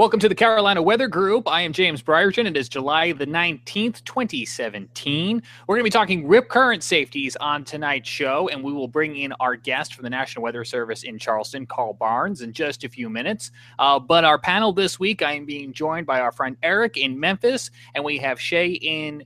[0.00, 1.46] Welcome to the Carolina Weather Group.
[1.46, 2.46] I am James Brierton.
[2.46, 5.42] It is July the 19th, 2017.
[5.66, 9.18] We're going to be talking rip current safeties on tonight's show, and we will bring
[9.18, 12.88] in our guest from the National Weather Service in Charleston, Carl Barnes, in just a
[12.88, 13.50] few minutes.
[13.78, 17.20] Uh, but our panel this week, I am being joined by our friend Eric in
[17.20, 19.22] Memphis, and we have Shay in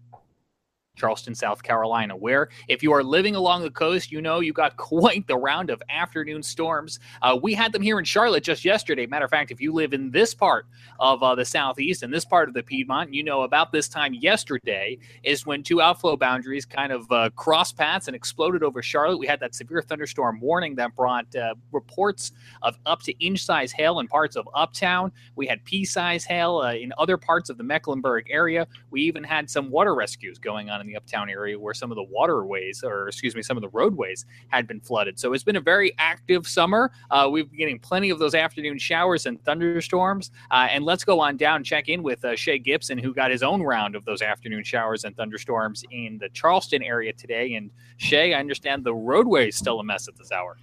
[0.97, 4.77] Charleston, South Carolina, where if you are living along the coast, you know you got
[4.85, 7.01] quite the round of afternoon storms.
[7.23, 9.07] Uh, we had them here in Charlotte just yesterday.
[9.07, 10.67] Matter of fact, if you live in this part
[11.01, 14.15] of uh, the southeast and this part of the Piedmont, you know about this time
[14.15, 19.19] yesterday is when two outflow boundaries kind of uh, cross paths and exploded over Charlotte.
[19.19, 22.33] We had that severe thunderstorm warning that brought uh, reports
[22.63, 25.11] of up to inch size hail in parts of Uptown.
[25.35, 28.67] We had pea size hail uh, in other parts of the Mecklenburg area.
[28.91, 31.97] We even had some water rescues going on in the uptown area where some of
[31.97, 35.19] the waterways, or excuse me, some of the roadways had been flooded.
[35.19, 36.93] So it's been a very active summer.
[37.11, 40.31] Uh, we've been getting plenty of those afternoon showers and thunderstorms.
[40.51, 43.31] Uh, and let's go on down, and check in with uh, Shay Gibson, who got
[43.31, 47.55] his own round of those afternoon showers and thunderstorms in the Charleston area today.
[47.55, 50.57] And Shay, I understand the roadway is still a mess at this hour.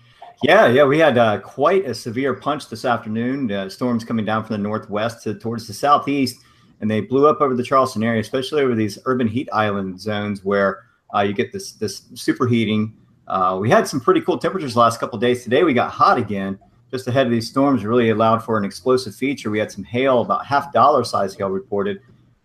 [0.43, 3.51] Yeah, yeah, we had uh, quite a severe punch this afternoon.
[3.51, 6.39] Uh, storms coming down from the northwest to towards the southeast
[6.81, 10.43] and they blew up over the Charleston area, especially over these urban heat island zones
[10.43, 12.93] where uh, you get this this superheating.
[13.27, 15.43] Uh, we had some pretty cool temperatures last couple days.
[15.43, 16.59] Today we got hot again.
[16.89, 19.49] Just ahead of these storms, really allowed for an explosive feature.
[19.49, 22.01] We had some hail, about half dollar size hail reported,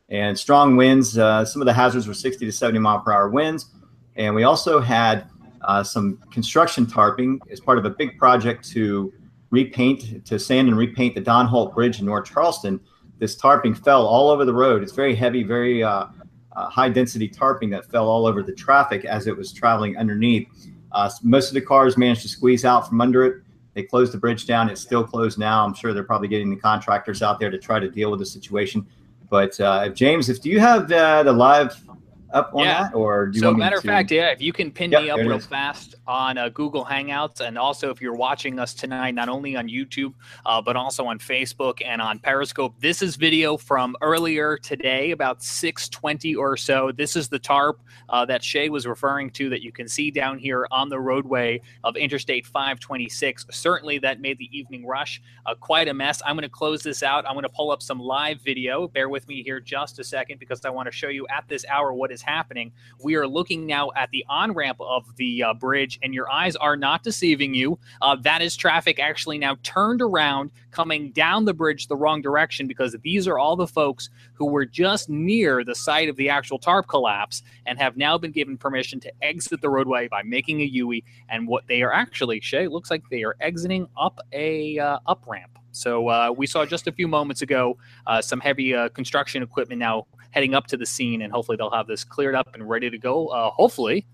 [0.08, 1.18] and strong winds.
[1.18, 3.72] Uh, some of the hazards were 60 to 70 mile per hour winds,
[4.14, 5.28] and we also had
[5.62, 9.12] uh, some construction tarping as part of a big project to
[9.50, 12.78] repaint, to sand and repaint the Don Holt Bridge in North Charleston
[13.18, 14.82] this tarping fell all over the road.
[14.82, 16.06] It's very heavy, very uh,
[16.52, 20.48] uh, high density tarping that fell all over the traffic as it was traveling underneath.
[20.92, 23.42] Uh, most of the cars managed to squeeze out from under it.
[23.74, 24.70] They closed the bridge down.
[24.70, 25.64] It's still closed now.
[25.64, 28.26] I'm sure they're probably getting the contractors out there to try to deal with the
[28.26, 28.86] situation.
[29.28, 31.85] But uh, James, if do you have the live
[32.32, 32.84] up on yeah.
[32.84, 33.54] that, or do you so?
[33.54, 36.48] matter of fact, yeah, if you can pin yep, me up real fast on uh,
[36.48, 40.14] Google Hangouts, and also if you're watching us tonight, not only on YouTube
[40.44, 42.74] uh, but also on Facebook and on Periscope.
[42.80, 46.92] This is video from earlier today, about 6:20 or so.
[46.92, 50.38] This is the tarp uh, that Shay was referring to that you can see down
[50.38, 53.46] here on the roadway of Interstate 526.
[53.50, 56.22] Certainly, that made the evening rush uh, quite a mess.
[56.24, 57.26] I'm going to close this out.
[57.26, 58.88] I'm going to pull up some live video.
[58.88, 61.64] Bear with me here just a second because I want to show you at this
[61.66, 62.72] hour what is happening.
[63.02, 66.56] We are looking now at the on ramp of the uh, bridge, and your eyes
[66.56, 67.78] are not deceiving you.
[68.02, 72.66] Uh, that is traffic actually now turned around, coming down the bridge the wrong direction
[72.66, 76.58] because these are all the folks who were just near the site of the actual
[76.58, 80.64] tarp collapse and have now been given permission to exit the roadway by making a
[80.64, 81.02] U-ey.
[81.28, 85.24] And what they are actually, Shay, looks like they are exiting up a uh, up
[85.26, 85.58] ramp.
[85.76, 87.76] So uh, we saw just a few moments ago
[88.06, 91.70] uh, some heavy uh, construction equipment now heading up to the scene, and hopefully they'll
[91.70, 93.28] have this cleared up and ready to go.
[93.28, 94.06] Uh, hopefully,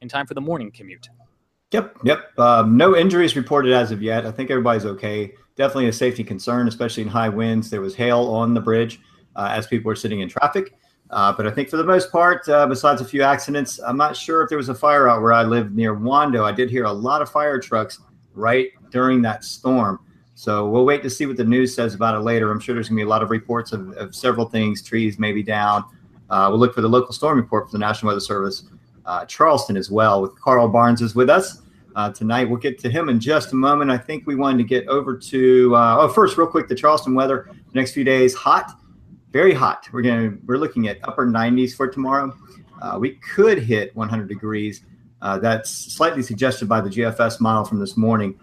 [0.00, 1.06] in time for the morning commute.
[1.70, 2.38] Yep, yep.
[2.38, 4.24] Um, no injuries reported as of yet.
[4.24, 5.34] I think everybody's okay.
[5.54, 7.68] Definitely a safety concern, especially in high winds.
[7.68, 9.00] There was hail on the bridge
[9.36, 10.72] uh, as people were sitting in traffic.
[11.10, 14.16] Uh, but I think for the most part, uh, besides a few accidents, I'm not
[14.16, 16.42] sure if there was a fire out where I live near Wando.
[16.42, 18.00] I did hear a lot of fire trucks
[18.32, 20.00] right during that storm.
[20.44, 22.50] So we'll wait to see what the news says about it later.
[22.50, 24.82] I'm sure there's going to be a lot of reports of, of several things.
[24.82, 25.86] Trees maybe down.
[26.28, 28.64] Uh, we'll look for the local storm report from the National Weather Service,
[29.06, 30.20] uh, Charleston as well.
[30.20, 31.62] With Carl Barnes is with us
[31.96, 32.44] uh, tonight.
[32.44, 33.90] We'll get to him in just a moment.
[33.90, 37.14] I think we wanted to get over to uh, oh first real quick the Charleston
[37.14, 37.48] weather.
[37.48, 38.78] The next few days hot,
[39.32, 39.88] very hot.
[39.92, 42.36] We're gonna we're looking at upper 90s for tomorrow.
[42.82, 44.82] Uh, we could hit 100 degrees.
[45.22, 48.38] Uh, that's slightly suggested by the GFS model from this morning.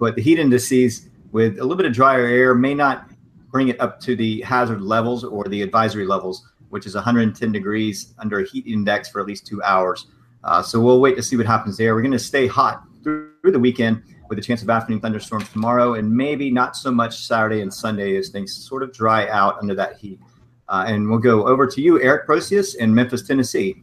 [0.00, 3.10] but the heat indices with a little bit of drier air may not
[3.50, 8.14] bring it up to the hazard levels or the advisory levels, which is 110 degrees
[8.20, 10.06] under a heat index for at least two hours.
[10.44, 11.96] Uh, so we'll wait to see what happens there.
[11.96, 15.48] We're going to stay hot through, through the weekend with a chance of afternoon thunderstorms
[15.48, 19.58] tomorrow and maybe not so much Saturday and Sunday as things sort of dry out
[19.60, 20.20] under that heat.
[20.68, 23.82] Uh, and we'll go over to you, Eric Procius in Memphis, Tennessee.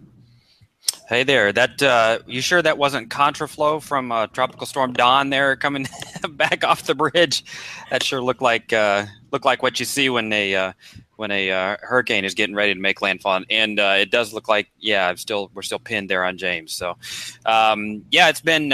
[1.12, 1.52] Hey there.
[1.52, 5.86] That uh, you sure that wasn't contraflow from uh, Tropical Storm Don there coming
[6.30, 7.44] back off the bridge?
[7.90, 10.72] That sure looked like uh, looked like what you see when a uh,
[11.18, 14.48] when a uh, hurricane is getting ready to make landfall, and uh, it does look
[14.48, 16.72] like yeah, I'm still we're still pinned there on James.
[16.72, 16.96] So
[17.46, 18.70] um, yeah, it's been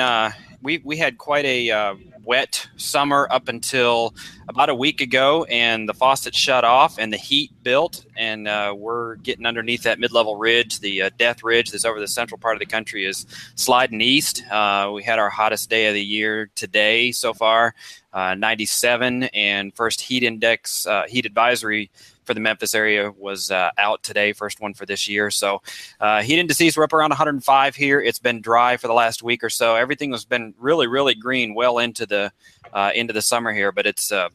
[0.61, 4.13] we we had quite a uh, wet summer up until
[4.49, 8.73] about a week ago, and the faucet shut off and the heat built, and uh,
[8.75, 10.79] we're getting underneath that mid-level ridge.
[10.79, 13.25] The uh, Death Ridge that's over the central part of the country is
[13.55, 14.43] sliding east.
[14.49, 17.75] Uh, we had our hottest day of the year today so far.
[18.13, 21.91] uh, 97, and first heat index, uh, heat advisory
[22.27, 25.31] for the Memphis area was uh, out today, first one for this year.
[25.31, 25.61] So
[25.99, 27.99] uh, heat indices were up around 105 here.
[27.99, 29.75] It's been dry for the last week or so.
[29.75, 32.31] Everything has been really, really green well into the
[32.71, 34.29] uh, into the summer here, but it's uh,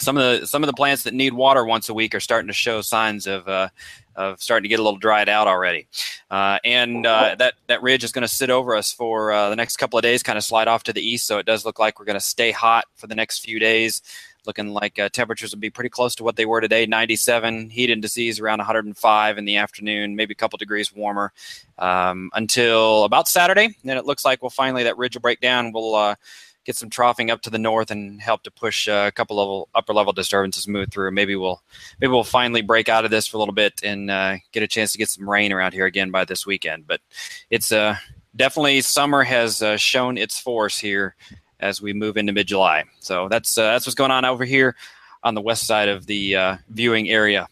[0.00, 2.48] some of the some of the plants that need water once a week are starting
[2.48, 3.68] to show signs of uh,
[4.16, 5.86] of starting to get a little dried out already.
[6.30, 9.56] Uh, and uh, that that ridge is going to sit over us for uh, the
[9.56, 11.26] next couple of days, kind of slide off to the east.
[11.26, 14.02] So it does look like we're going to stay hot for the next few days.
[14.46, 17.90] Looking like uh, temperatures will be pretty close to what they were today 97, heat
[17.90, 21.32] indices around 105 in the afternoon, maybe a couple degrees warmer
[21.78, 23.76] um, until about Saturday.
[23.84, 25.72] Then it looks like we'll finally, that ridge will break down.
[25.72, 26.14] We'll uh,
[26.64, 29.68] get some troughing up to the north and help to push uh, a couple level
[29.74, 31.10] upper level disturbances move through.
[31.10, 31.62] Maybe we'll
[32.00, 34.68] maybe we'll finally break out of this for a little bit and uh, get a
[34.68, 36.86] chance to get some rain around here again by this weekend.
[36.86, 37.00] But
[37.50, 37.96] it's uh,
[38.36, 41.16] definitely summer has uh, shown its force here
[41.60, 42.84] as we move into mid July.
[43.00, 44.76] So that's uh, that's what's going on over here
[45.22, 47.46] on the west side of the uh, viewing area.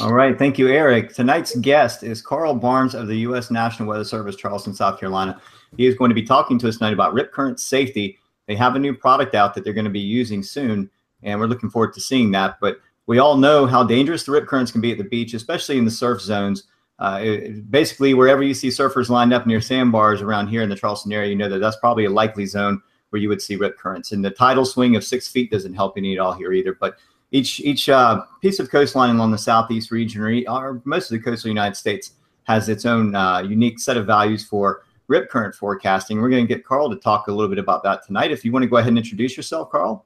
[0.00, 1.14] All right, thank you, Eric.
[1.14, 3.52] Tonight's guest is Carl Barnes of the U.S.
[3.52, 5.40] National Weather Service, Charleston, South Carolina.
[5.76, 8.18] He is going to be talking to us tonight about rip current safety.
[8.46, 10.90] They have a new product out that they're going to be using soon,
[11.22, 12.56] and we're looking forward to seeing that.
[12.60, 15.78] But we all know how dangerous the rip currents can be at the beach, especially
[15.78, 16.64] in the surf zones.
[16.98, 17.38] Uh,
[17.68, 21.28] basically, wherever you see surfers lined up near sandbars around here in the Charleston area,
[21.28, 24.12] you know that that's probably a likely zone where you would see rip currents.
[24.12, 26.74] And the tidal swing of six feet doesn't help any at all here either.
[26.74, 26.96] But
[27.32, 31.22] each each uh, piece of coastline along the southeast region, or, or, most of the
[31.22, 32.12] coastal United States,
[32.44, 36.20] has its own uh, unique set of values for rip current forecasting.
[36.20, 38.30] We're going to get Carl to talk a little bit about that tonight.
[38.30, 40.04] If you want to go ahead and introduce yourself, Carl.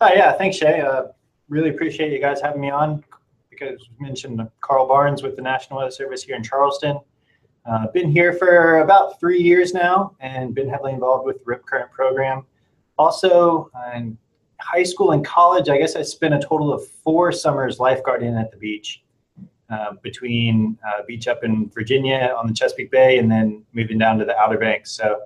[0.00, 0.80] Uh, yeah, thanks, Shay.
[0.80, 1.04] Uh,
[1.48, 3.02] really appreciate you guys having me on
[3.58, 6.98] because you mentioned Carl Barnes with the National Weather Service here in Charleston.
[7.64, 11.66] Uh, been here for about three years now and been heavily involved with the RIP
[11.66, 12.44] Current program.
[12.98, 14.16] Also, in
[14.60, 18.50] high school and college, I guess I spent a total of four summers lifeguarding at
[18.50, 19.02] the beach.
[19.68, 24.16] Uh, between uh, beach up in Virginia on the Chesapeake Bay and then moving down
[24.16, 24.92] to the Outer Banks.
[24.92, 25.22] So,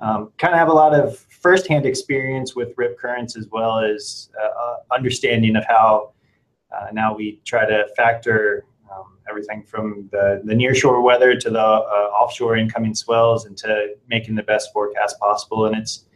[0.00, 4.28] um, kind of have a lot of firsthand experience with rip currents as well as
[4.42, 6.14] uh, uh understanding of how
[6.76, 11.60] uh, now we try to factor um, everything from the, the nearshore weather to the
[11.60, 15.66] offshore incoming swells into making the best forecast possible.
[15.66, 16.06] And it's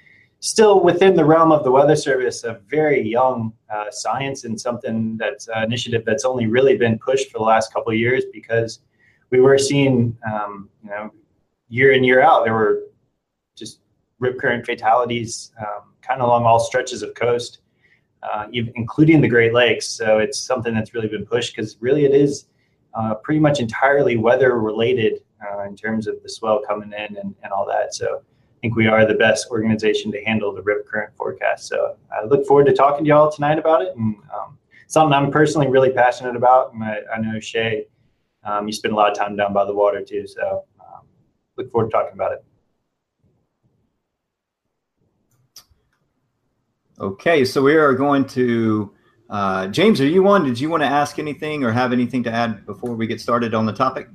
[0.41, 5.17] still within the realm of the Weather Service, a very young uh, science and something
[5.19, 8.81] that's an initiative that's only really been pushed for the last couple of years because
[9.31, 11.11] we were seeing, um, you know,
[11.69, 12.85] year in year out, there were
[13.57, 13.81] just
[14.19, 17.60] rip current fatalities um, kind of along all stretches of coast,
[18.23, 19.89] uh, including the Great Lakes.
[19.89, 22.47] So it's something that's really been pushed because really it is
[22.95, 27.35] uh, pretty much entirely weather related uh, in terms of the swell coming in and,
[27.43, 27.95] and all that.
[27.95, 31.67] So I think we are the best organization to handle the rip current forecast.
[31.67, 35.31] So I look forward to talking to y'all tonight about it and um, something I'm
[35.31, 36.75] personally really passionate about.
[36.75, 37.87] And I, I know Shay,
[38.45, 40.27] um, you spend a lot of time down by the water too.
[40.27, 41.07] So um,
[41.57, 42.45] look forward to talking about it.
[47.01, 48.93] Okay, so we are going to
[49.31, 50.01] uh, James.
[50.03, 50.45] Are you on?
[50.45, 53.55] Did you want to ask anything or have anything to add before we get started
[53.55, 54.09] on the topic?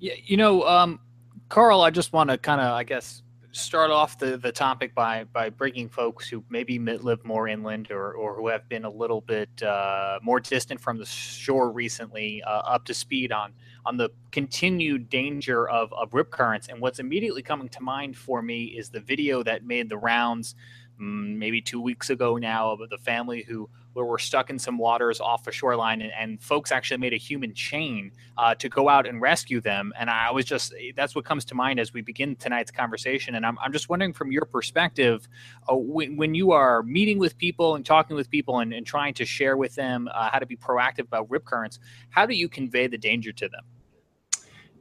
[0.00, 1.00] Yeah, you know, um,
[1.48, 3.22] Carl, I just want to kind of, I guess,
[3.52, 8.12] start off the, the topic by by bringing folks who maybe live more inland or,
[8.12, 12.50] or who have been a little bit uh, more distant from the shore recently uh,
[12.50, 13.54] up to speed on
[13.86, 16.68] on the continued danger of, of rip currents.
[16.68, 20.54] And what's immediately coming to mind for me is the video that made the rounds
[20.98, 25.42] maybe two weeks ago now the family who where we're stuck in some waters off
[25.44, 29.22] the shoreline, and, and folks actually made a human chain uh, to go out and
[29.22, 29.90] rescue them.
[29.98, 33.36] And I was just that's what comes to mind as we begin tonight's conversation.
[33.36, 35.26] And I'm, I'm just wondering from your perspective,
[35.66, 39.14] uh, when, when you are meeting with people and talking with people and, and trying
[39.14, 41.78] to share with them uh, how to be proactive about rip currents,
[42.10, 43.64] how do you convey the danger to them?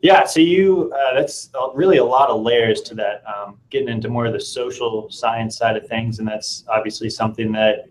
[0.01, 3.23] Yeah, so you uh, that's really a lot of layers to that.
[3.25, 7.51] Um, getting into more of the social science side of things, and that's obviously something
[7.53, 7.87] that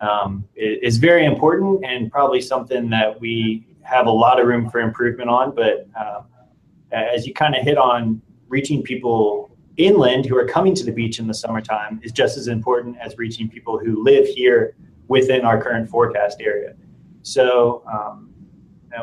[0.00, 4.80] um, is very important and probably something that we have a lot of room for
[4.80, 5.54] improvement on.
[5.54, 6.24] But um,
[6.92, 11.18] as you kind of hit on, reaching people inland who are coming to the beach
[11.18, 14.74] in the summertime is just as important as reaching people who live here
[15.08, 16.74] within our current forecast area.
[17.22, 18.32] So um,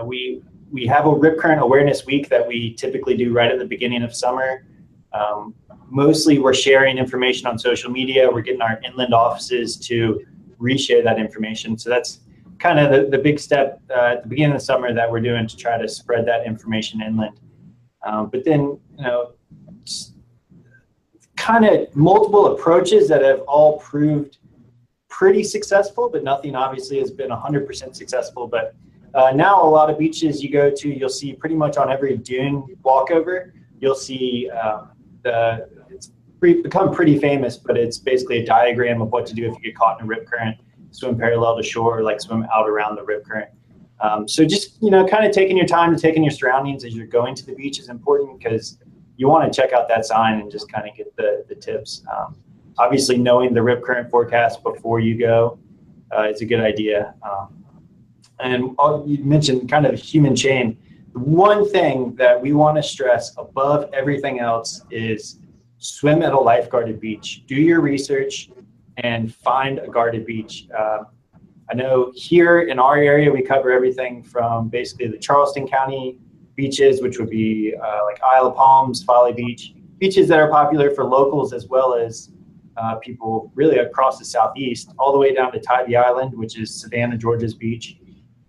[0.06, 3.66] we we have a rip current awareness week that we typically do right at the
[3.66, 4.66] beginning of summer.
[5.14, 5.56] Um,
[5.90, 8.30] mostly, we're sharing information on social media.
[8.32, 10.26] We're getting our inland offices to
[10.60, 11.78] reshare that information.
[11.78, 12.20] So that's
[12.60, 15.22] kind of the, the big step uh, at the beginning of the summer that we're
[15.22, 17.40] doing to try to spread that information inland.
[18.06, 19.34] Um, but then, you know,
[21.36, 24.38] kind of multiple approaches that have all proved
[25.08, 28.48] pretty successful, but nothing obviously has been 100% successful.
[28.48, 28.76] But
[29.18, 32.16] uh, now a lot of beaches you go to, you'll see pretty much on every
[32.18, 34.92] dune walkover, you'll see um,
[35.24, 39.50] the it's pre- become pretty famous, but it's basically a diagram of what to do
[39.50, 40.56] if you get caught in a rip current,
[40.92, 43.50] swim parallel to shore, like swim out around the rip current.
[44.02, 46.96] Um, so just you know, kind of taking your time to taking your surroundings as
[46.96, 48.78] you're going to the beach is important because
[49.16, 52.04] you want to check out that sign and just kind of get the the tips.
[52.16, 52.36] Um,
[52.78, 55.58] obviously, knowing the rip current forecast before you go
[56.16, 57.16] uh, is a good idea.
[57.24, 57.64] Um,
[58.40, 58.76] and
[59.06, 60.78] you mentioned kind of human chain.
[61.14, 65.40] One thing that we want to stress above everything else is
[65.80, 67.44] swim at a lifeguarded beach.
[67.48, 68.50] Do your research
[68.98, 70.68] and find a guarded beach.
[70.78, 71.04] Uh,
[71.70, 76.20] I know here in our area, we cover everything from basically the Charleston County
[76.56, 80.92] beaches, which would be uh, like Isle of Palms, Folly Beach, beaches that are popular
[80.92, 82.32] for locals as well as
[82.78, 86.74] uh, people really across the southeast, all the way down to Tybee Island, which is
[86.74, 87.98] Savannah, Georgia's beach.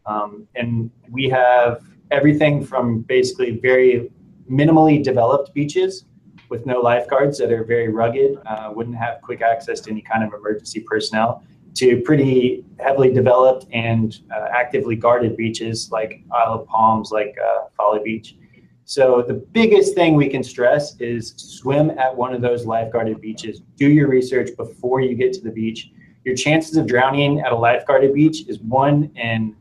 [0.09, 4.11] Um, and we have everything from basically very
[4.51, 6.07] minimally developed beaches
[6.49, 10.25] with no lifeguards that are very rugged, uh, wouldn't have quick access to any kind
[10.25, 11.43] of emergency personnel,
[11.75, 17.67] to pretty heavily developed and uh, actively guarded beaches like Isle of Palms, like uh,
[17.77, 18.37] Folly Beach.
[18.85, 23.61] So the biggest thing we can stress is swim at one of those lifeguarded beaches.
[23.77, 25.91] Do your research before you get to the beach.
[26.25, 29.55] Your chances of drowning at a lifeguarded beach is one in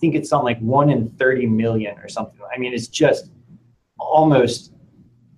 [0.00, 2.40] think it's something like one in 30 million or something.
[2.54, 3.30] I mean, it's just
[3.98, 4.72] almost,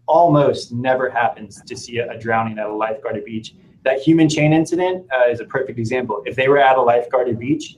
[0.07, 3.55] almost never happens to see a, a drowning at a lifeguarded beach.
[3.85, 6.23] That human chain incident uh, is a perfect example.
[6.27, 7.77] If they were at a lifeguarded beach,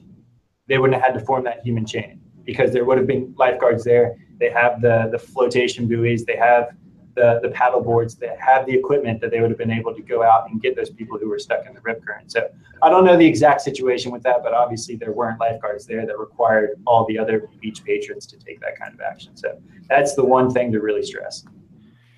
[0.67, 3.85] they wouldn't have had to form that human chain because there would have been lifeguards
[3.85, 4.17] there.
[4.39, 6.25] They have the the flotation buoys.
[6.25, 6.71] They have
[7.15, 10.03] the, the paddle boards that have the equipment that they would have been able to
[10.03, 12.31] go out and get those people who were stuck in the rip current.
[12.31, 12.49] So
[12.83, 16.19] I don't know the exact situation with that, but obviously there weren't lifeguards there that
[16.19, 19.37] required all the other beach patrons to take that kind of action.
[19.37, 21.45] So that's the one thing to really stress.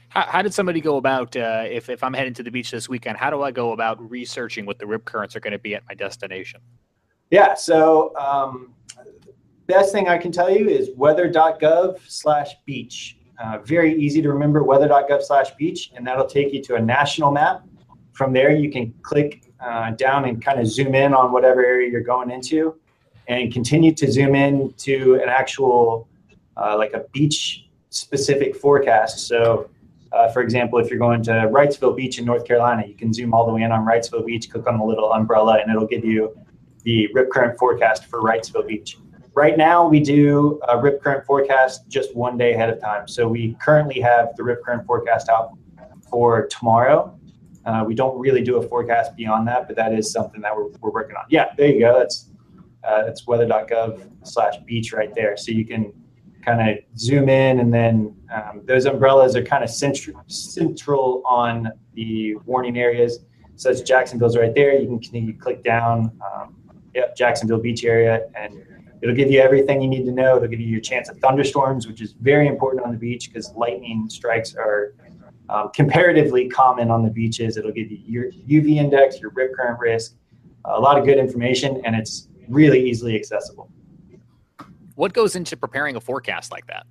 [0.09, 2.89] How, how did somebody go about uh, if, if I'm heading to the beach this
[2.89, 3.17] weekend?
[3.17, 5.83] How do I go about researching what the rip currents are going to be at
[5.89, 6.61] my destination?
[7.31, 8.75] Yeah, so um,
[9.67, 13.17] best thing I can tell you is weather.gov slash beach.
[13.43, 17.33] Uh, very easy to remember weather.gov slash beach, and that'll take you to a national
[17.33, 17.65] map.
[18.13, 21.91] From there, you can click uh, down and kind of zoom in on whatever area
[21.91, 22.77] you're going into
[23.27, 26.09] and continue to zoom in to an actual,
[26.57, 29.27] uh, like a beach specific forecast.
[29.27, 29.71] So,
[30.13, 33.35] uh, for example, if you're going to Wrightsville Beach in North Carolina, you can zoom
[33.35, 36.05] all the way in on Wrightsville Beach, click on the little umbrella, and it'll give
[36.05, 36.37] you
[36.85, 38.99] the rip current forecast for Wrightsville Beach.
[39.35, 43.09] Right now, we do a rip current forecast just one day ahead of time.
[43.09, 45.57] So we currently have the rip current forecast out
[46.11, 47.19] for tomorrow.
[47.65, 50.69] Uh, we don't really do a forecast beyond that, but that is something that we're,
[50.81, 51.25] we're working on.
[51.31, 51.99] Yeah, there you go.
[51.99, 52.29] That's
[52.85, 55.37] uh, that's weather.gov slash beach right there.
[55.37, 55.93] So you can
[56.45, 61.71] kind of zoom in, and then um, those umbrellas are kind of central, central on
[61.95, 63.21] the warning areas.
[63.55, 64.77] So it's Jacksonville's right there.
[64.79, 66.11] You can click down.
[66.21, 66.57] Um,
[66.95, 68.67] yep, Jacksonville Beach area, and
[69.03, 70.37] It'll give you everything you need to know.
[70.37, 73.53] It'll give you your chance of thunderstorms, which is very important on the beach because
[73.57, 74.95] lightning strikes are
[75.49, 77.57] um, comparatively common on the beaches.
[77.57, 80.15] It'll give you your UV index, your rip current risk,
[80.65, 83.69] a lot of good information, and it's really easily accessible.
[84.95, 86.87] What goes into preparing a forecast like that?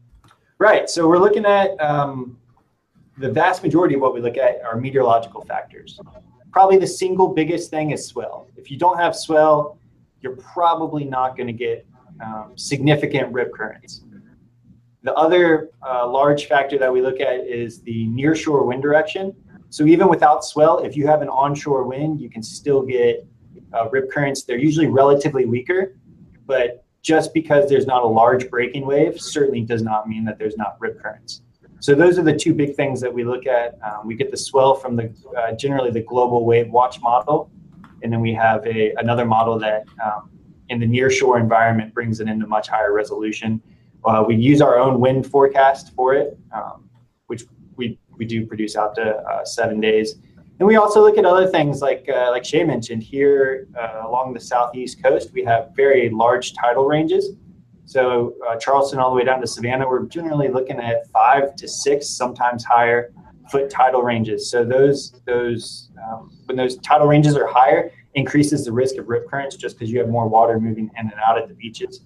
[0.59, 0.89] Right.
[0.89, 2.37] So we're looking at um,
[3.17, 5.97] the vast majority of what we look at are meteorological factors.
[6.51, 8.47] Probably the single biggest thing is swell.
[8.57, 9.77] If you don't have swell,
[10.19, 11.85] you're probably not going to get
[12.23, 14.03] um, significant rip currents.
[15.03, 19.33] The other uh, large factor that we look at is the nearshore wind direction.
[19.69, 23.25] So even without swell, if you have an onshore wind, you can still get
[23.73, 24.43] uh, rip currents.
[24.43, 25.95] They're usually relatively weaker,
[26.45, 30.57] but just because there's not a large breaking wave certainly does not mean that there's
[30.57, 31.41] not rip currents.
[31.79, 33.79] So those are the two big things that we look at.
[33.81, 37.49] Um, we get the swell from the uh, generally the global wave watch model,
[38.03, 40.29] and then we have a another model that um,
[40.71, 43.61] in the nearshore environment brings it into much higher resolution.
[44.05, 46.89] Uh, we use our own wind forecast for it, um,
[47.27, 47.43] which
[47.75, 50.15] we, we do produce out to uh, seven days.
[50.59, 54.33] And we also look at other things like uh, like Shay mentioned here uh, along
[54.33, 55.33] the southeast coast.
[55.33, 57.31] We have very large tidal ranges.
[57.85, 61.67] So uh, Charleston all the way down to Savannah, we're generally looking at five to
[61.67, 63.11] six, sometimes higher
[63.51, 64.49] foot tidal ranges.
[64.49, 69.29] So those those um, when those tidal ranges are higher, increases the risk of rip
[69.29, 72.01] currents just because you have more water moving in and out at the beaches.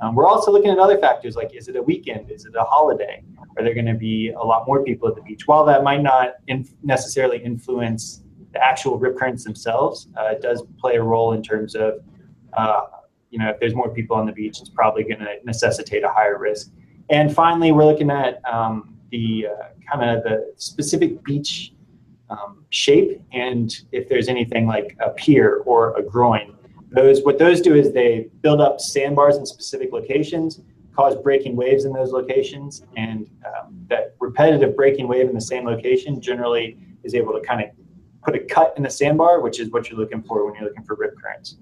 [0.00, 2.30] Um, we're also looking at other factors like is it a weekend?
[2.30, 3.22] Is it a holiday?
[3.56, 5.46] Are there going to be a lot more people at the beach?
[5.46, 10.62] While that might not in necessarily influence the actual rip currents themselves, uh, it does
[10.78, 12.00] play a role in terms of,
[12.54, 12.82] uh,
[13.30, 16.08] you know, if there's more people on the beach, it's probably going to necessitate a
[16.08, 16.70] higher risk.
[17.10, 21.73] And finally, we're looking at um, the uh, kind of the specific beach
[22.30, 26.56] um, shape and if there's anything like a pier or a groin.
[26.90, 30.60] Those what those do is they build up sandbars in specific locations,
[30.94, 35.64] cause breaking waves in those locations, and um, that repetitive breaking wave in the same
[35.64, 37.70] location generally is able to kind of
[38.22, 40.84] put a cut in the sandbar, which is what you're looking for when you're looking
[40.84, 41.56] for rip currents.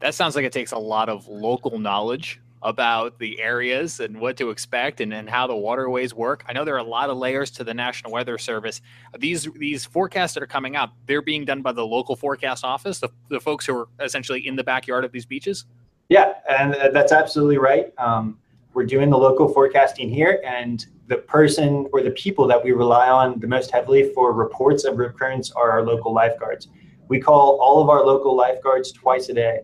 [0.00, 4.36] That sounds like it takes a lot of local knowledge about the areas and what
[4.36, 6.44] to expect and, and how the waterways work.
[6.48, 8.80] I know there are a lot of layers to the National Weather Service.
[9.18, 13.00] These these forecasts that are coming up, they're being done by the local forecast office,
[13.00, 15.66] the, the folks who are essentially in the backyard of these beaches.
[16.08, 17.92] Yeah, and that's absolutely right.
[17.98, 18.38] Um,
[18.74, 23.08] we're doing the local forecasting here, and the person or the people that we rely
[23.08, 26.68] on the most heavily for reports of rip currents are our local lifeguards.
[27.08, 29.60] We call all of our local lifeguards twice a day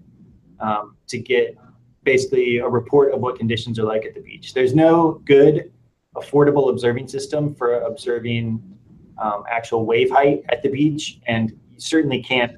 [0.61, 1.57] um, to get
[2.09, 4.55] basically a report of what conditions are like at the beach.
[4.55, 5.71] There's no good,
[6.17, 8.63] affordable observing system for observing
[9.19, 12.53] um, actual wave height at the beach, and you certainly can't.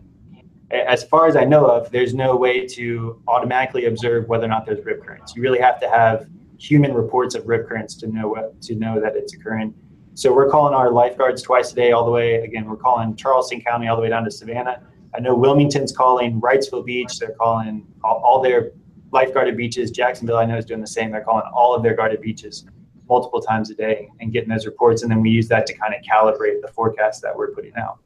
[0.71, 4.67] As far as I know of, there's no way to automatically observe whether or not
[4.67, 5.35] there's rip currents.
[5.35, 6.29] You really have to have
[6.59, 9.75] human reports of rip currents to know what to know that it's occurring.
[10.15, 12.37] So we're calling our lifeguards twice a day, all the way.
[12.49, 14.77] Again, we're calling Charleston County all the way down to Savannah.
[15.13, 17.19] I know Wilmington's calling Wrightsville Beach.
[17.19, 18.71] They're calling all, all their
[19.13, 19.91] lifeguarded beaches.
[19.91, 21.11] Jacksonville, I know, is doing the same.
[21.11, 22.65] They're calling all of their guarded beaches
[23.09, 25.03] multiple times a day and getting those reports.
[25.03, 27.99] And then we use that to kind of calibrate the forecast that we're putting out.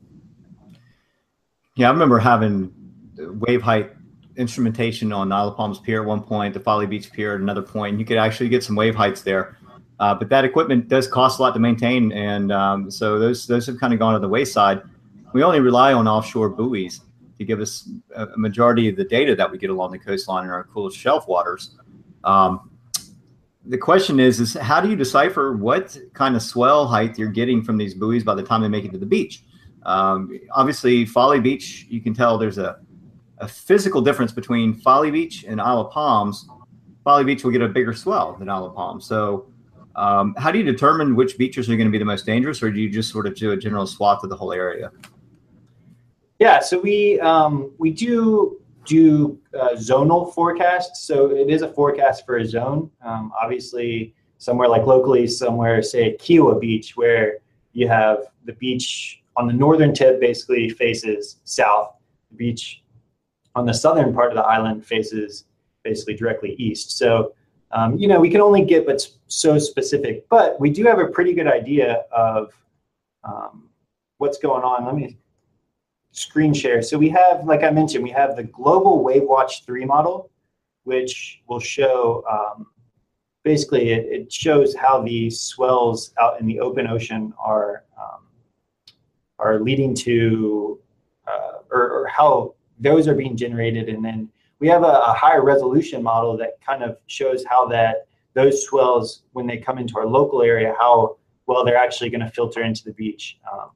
[1.77, 2.73] Yeah, I remember having
[3.19, 3.93] wave height
[4.37, 7.63] instrumentation on Isle of Palms Pier at one point, the Folly Beach Pier at another
[7.63, 7.99] point.
[7.99, 9.59] You could actually get some wave heights there.
[10.01, 13.65] Uh, but that equipment does cost a lot to maintain, and um, so those those
[13.67, 14.83] have kind of gone to the wayside.
[15.33, 17.01] We only rely on offshore buoys
[17.39, 20.51] to give us a majority of the data that we get along the coastline in
[20.51, 21.77] our cool shelf waters.
[22.23, 22.71] Um,
[23.67, 27.63] the question is, is how do you decipher what kind of swell height you're getting
[27.63, 29.45] from these buoys by the time they make it to the beach?
[29.85, 32.79] Um, obviously, Folly Beach, you can tell there's a,
[33.39, 36.49] a physical difference between Folly Beach and Isle of Palms.
[37.05, 39.07] Folly Beach will get a bigger swell than Isle of Palms.
[39.07, 39.47] So,
[39.97, 42.71] um, how do you determine which beaches are going to be the most dangerous, or
[42.71, 44.91] do you just sort of do a general swath of the whole area?
[46.39, 51.07] Yeah, so we um, we do do uh, zonal forecasts.
[51.07, 52.91] So it is a forecast for a zone.
[53.05, 57.39] Um, obviously, somewhere like locally, somewhere say Kiawah Beach, where
[57.73, 61.95] you have the beach on the northern tip basically faces south.
[62.31, 62.83] The beach
[63.55, 65.45] on the southern part of the island faces
[65.83, 66.99] basically directly east.
[66.99, 67.35] So
[67.71, 71.07] um, you know we can only get but so specific, but we do have a
[71.07, 72.53] pretty good idea of
[73.23, 73.69] um,
[74.19, 74.85] what's going on.
[74.85, 75.17] Let me
[76.15, 76.81] screen share.
[76.81, 80.31] So we have, like I mentioned, we have the global Wave Watch 3 model,
[80.85, 82.69] which will show, um,
[83.43, 88.23] basically it, it, shows how the swells out in the open ocean are, um,
[89.41, 90.79] are leading to,
[91.27, 93.89] uh, or, or, how those are being generated.
[93.89, 94.29] And then
[94.61, 99.23] we have a, a, higher resolution model that kind of shows how that those swells,
[99.33, 102.85] when they come into our local area, how well they're actually going to filter into
[102.85, 103.39] the beach.
[103.53, 103.71] Um,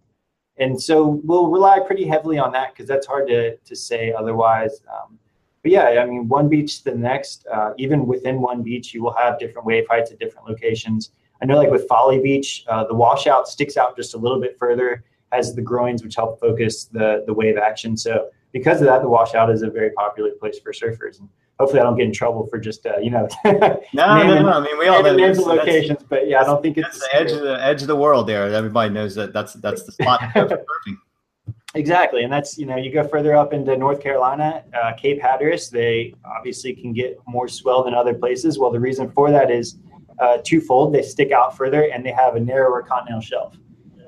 [0.59, 4.83] and so we'll rely pretty heavily on that because that's hard to, to say otherwise.
[4.88, 5.18] Um,
[5.62, 9.03] but yeah, I mean, one beach to the next, uh, even within one beach, you
[9.03, 11.11] will have different wave heights at different locations.
[11.42, 14.59] I know, like with Folly Beach, uh, the washout sticks out just a little bit
[14.59, 17.97] further, has the groins, which help focus the the wave action.
[17.97, 21.21] So because of that, the washout is a very popular place for surfers.
[21.21, 23.29] And hopefully I don't get in trouble for just uh, you know.
[23.44, 23.53] no,
[23.92, 24.53] no, no.
[24.53, 27.33] I mean, we all know names locations, but yeah, I don't think it's the edge
[27.33, 28.27] of the edge of the world.
[28.27, 30.23] There, everybody knows that that's that's the spot.
[31.75, 35.71] exactly, and that's you know you go further up into North Carolina, uh, Cape Hatteras.
[35.71, 38.59] They obviously can get more swell than other places.
[38.59, 39.79] Well, the reason for that is
[40.21, 40.94] uh, twofold.
[40.94, 43.57] They stick out further, and they have a narrower continental shelf.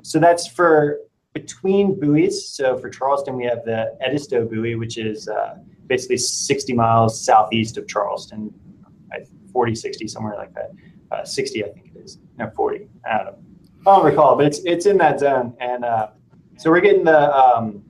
[0.02, 1.00] So that's for
[1.34, 2.48] between buoys.
[2.48, 5.58] So for Charleston, we have the Edisto buoy, which is uh,
[5.90, 8.54] basically 60 miles southeast of Charleston,
[9.52, 10.70] 40, 60, somewhere like that.
[11.10, 12.18] Uh, 60, I think it is.
[12.38, 12.88] No, 40.
[13.04, 13.38] I don't know.
[13.86, 15.56] I don't recall, but it's it's in that zone.
[15.58, 16.08] And uh,
[16.58, 17.82] so we're getting the um,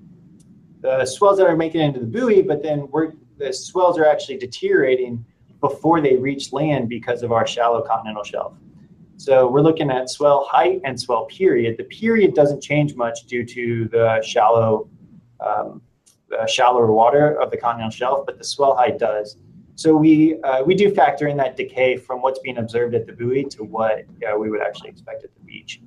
[0.80, 4.06] the swells that are making it into the buoy, but then we're the swells are
[4.06, 5.24] actually deteriorating
[5.60, 8.54] before they reach land because of our shallow continental shelf.
[9.16, 11.76] So we're looking at swell height and swell period.
[11.76, 14.88] The period doesn't change much due to the shallow
[15.40, 15.82] um,
[16.38, 19.36] uh, shallower water of the continental shelf, but the swell height does.
[19.80, 23.12] So we uh, we do factor in that decay from what's being observed at the
[23.12, 25.80] buoy to what uh, we would actually expect at the beach.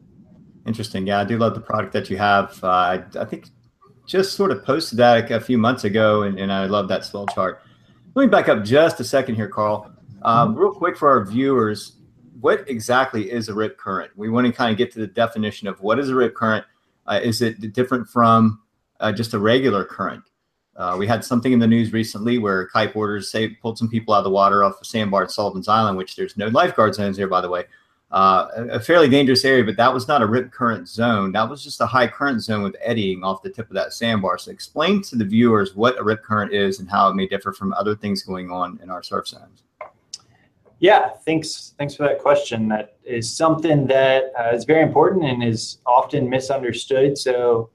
[0.66, 1.06] Interesting.
[1.06, 2.62] Yeah, I do love the product that you have.
[2.64, 3.50] Uh, I, I, think
[4.08, 7.28] just sort of posted that a, few months ago, and, and, I love that swell
[7.28, 7.62] chart.
[8.16, 9.92] Let me back up just a second here, Carl.
[10.24, 10.60] Um, mm-hmm.
[10.60, 11.98] real quick for our viewers,
[12.40, 14.12] what exactly is a rip current?
[14.16, 16.66] We want to kind of get to the definition of what is a rip current.
[17.06, 18.62] Uh, is it different from
[19.00, 20.24] uh, just a regular current?
[20.76, 24.20] Uh, we had something in the news recently where kiteboarders say pulled some people out
[24.20, 27.28] of the water off a sandbar at Sullivan's Island, which there's no lifeguard zones here,
[27.28, 27.66] by the way.
[28.12, 31.32] Uh, a, fairly dangerous area, but that was not a rip current zone.
[31.32, 34.38] That was just a high current zone with eddying off the tip of that sandbar.
[34.38, 37.54] So explain to the viewers what a rip current is and how it may differ
[37.54, 39.64] from other things going on in our surf zones.
[40.78, 41.74] Yeah, thanks.
[41.80, 42.68] Thanks for that question.
[42.68, 47.18] That is something that uh, is very important and is often misunderstood.
[47.18, 47.72] So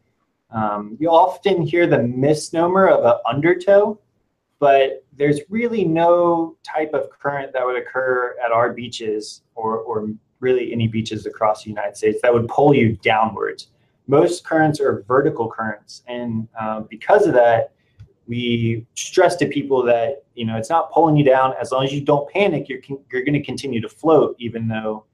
[0.51, 3.99] um, you often hear the misnomer of an undertow,
[4.59, 10.09] but there's really no type of current that would occur at our beaches or, or
[10.41, 13.69] really any beaches across the United States that would pull you downwards.
[14.07, 17.73] Most currents are vertical currents, and uh, because of that,
[18.27, 21.53] we stress to people that you know it's not pulling you down.
[21.61, 22.81] As long as you don't panic, you're
[23.13, 25.05] you're going to continue to float, even though.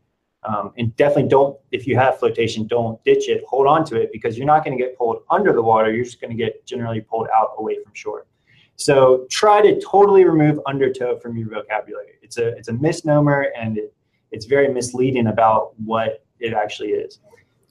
[0.44, 3.44] Um, and definitely don't if you have flotation, don't ditch it.
[3.48, 5.92] Hold on to it because you're not going to get pulled under the water.
[5.92, 8.26] You're just going to get generally pulled out away from shore.
[8.76, 12.18] So try to totally remove undertow from your vocabulary.
[12.22, 13.94] It's a it's a misnomer and it,
[14.32, 17.20] it's very misleading about what it actually is.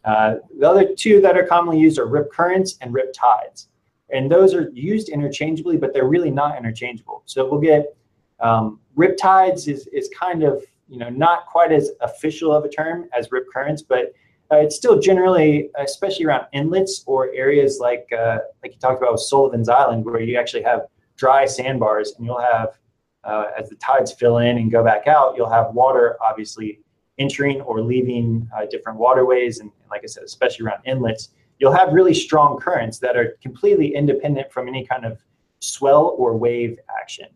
[0.06, 3.70] Uh, the other two that are commonly used are rip currents and rip tides.
[4.10, 7.24] And those are used interchangeably, but they're really not interchangeable.
[7.26, 7.96] So we'll get
[8.40, 12.70] um, rip tides is, is kind of, you know, not quite as official of a
[12.70, 14.14] term as rip currents, but
[14.52, 19.14] uh, it's still generally, especially around inlets or areas like, uh, like you talked about
[19.14, 20.82] with Sullivan's Island, where you actually have
[21.18, 22.78] dry sandbars and you'll have
[23.24, 26.80] uh, as the tides fill in and go back out, you'll have water obviously
[27.18, 29.62] entering or leaving uh, different waterways.
[29.62, 33.36] And, and, like I said, especially around inlets, you'll have really strong currents that are
[33.42, 35.24] completely independent from any kind of
[35.60, 37.30] swell or wave action.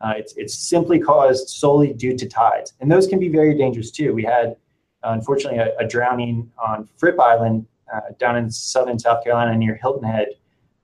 [0.00, 2.74] Uh, it's, it's simply caused solely due to tides.
[2.80, 4.12] And those can be very dangerous too.
[4.12, 4.56] We had,
[5.02, 10.08] unfortunately, a, a drowning on Fripp Island uh, down in southern South Carolina near Hilton
[10.08, 10.28] Head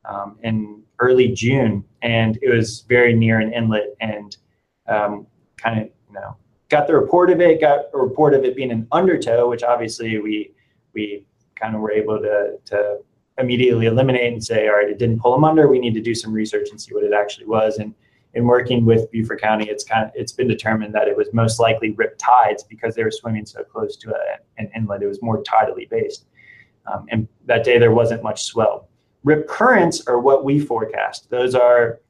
[0.04, 4.36] um, in early June, and it was very near an inlet, and
[4.86, 6.36] um, kind of you know
[6.68, 10.18] got the report of it, got a report of it being an undertow, which obviously
[10.18, 10.52] we
[10.94, 12.98] we kind of were able to to
[13.38, 15.68] immediately eliminate and say, all right, it didn't pull them under.
[15.68, 17.78] We need to do some research and see what it actually was.
[17.78, 17.94] And
[18.34, 21.58] in working with Beaufort County, it's kind of it's been determined that it was most
[21.58, 25.02] likely rip tides because they were swimming so close to a, an inlet.
[25.02, 26.26] It was more tidally based,
[26.86, 28.88] um, and that day there wasn't much swell.
[29.24, 31.28] Rip currents are what we forecast.
[31.28, 32.00] Those are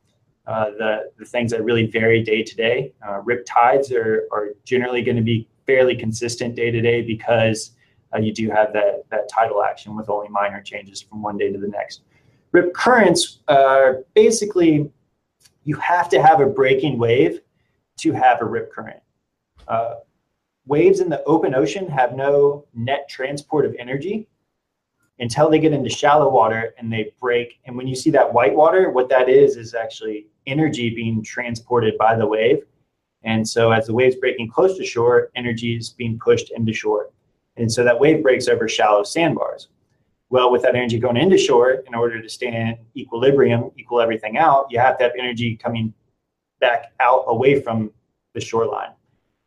[0.46, 2.92] uh, the, the things that really vary day to day.
[3.06, 7.72] Uh, rip tides are, are generally going to be fairly consistent day to day because
[8.14, 11.52] uh, you do have that, that tidal action with only minor changes from one day
[11.52, 12.02] to the next.
[12.52, 14.90] Rip currents are basically
[15.70, 17.42] you have to have a breaking wave
[17.96, 18.98] to have a rip current.
[19.68, 19.94] Uh,
[20.66, 24.26] waves in the open ocean have no net transport of energy
[25.20, 27.60] until they get into shallow water and they break.
[27.66, 31.96] And when you see that white water, what that is is actually energy being transported
[31.98, 32.64] by the wave.
[33.22, 37.10] And so as the wave's breaking close to shore, energy is being pushed into shore.
[37.58, 39.68] And so that wave breaks over shallow sandbars.
[40.30, 44.38] Well, with that energy going into shore, in order to stay in equilibrium, equal everything
[44.38, 45.92] out, you have to have energy coming
[46.60, 47.90] back out away from
[48.34, 48.92] the shoreline.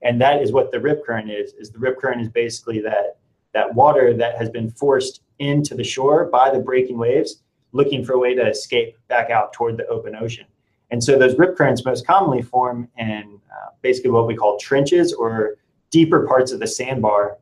[0.02, 3.18] And that is what the rip current is, is the rip current is basically that
[3.54, 8.14] that water that has been forced into the shore by the breaking waves, looking for
[8.14, 10.46] a way to escape back out toward the open ocean.
[10.90, 15.14] And so those rip currents most commonly form in uh, basically what we call trenches
[15.14, 15.56] or
[15.92, 17.38] deeper parts of the sandbar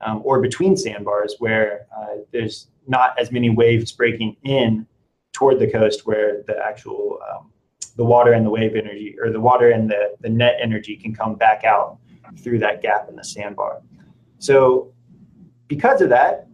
[0.00, 4.86] um, or between sandbars where uh, there's not as many waves breaking in
[5.32, 7.50] toward the coast where the actual um,
[7.96, 11.14] the water and the wave energy or the water and the, the net energy can
[11.14, 11.98] come back out
[12.38, 13.82] through that gap in the sandbar.
[14.38, 14.92] So
[15.68, 16.46] because of that,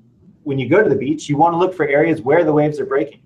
[0.43, 2.81] when you go to the beach, you want to look for areas where the waves
[2.81, 3.23] are breaking.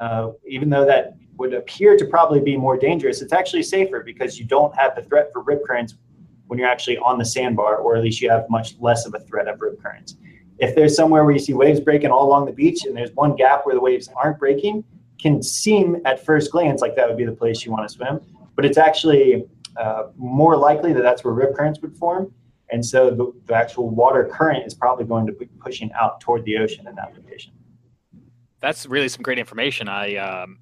[0.00, 4.38] Uh, even though that would appear to probably be more dangerous, it's actually safer because
[4.38, 5.94] you don't have the threat for rip currents
[6.48, 9.20] when you're actually on the sandbar, or at least you have much less of a
[9.20, 10.16] threat of rip currents.
[10.58, 13.36] If there's somewhere where you see waves breaking all along the beach and there's one
[13.36, 14.84] gap where the waves aren't breaking,
[15.20, 18.20] can seem at first glance like that would be the place you want to swim,
[18.56, 19.44] but it's actually
[19.76, 22.32] uh, more likely that that's where rip currents would form
[22.70, 26.44] and so the, the actual water current is probably going to be pushing out toward
[26.44, 27.52] the ocean in that location.
[28.60, 29.88] That's really some great information.
[29.88, 30.58] I um,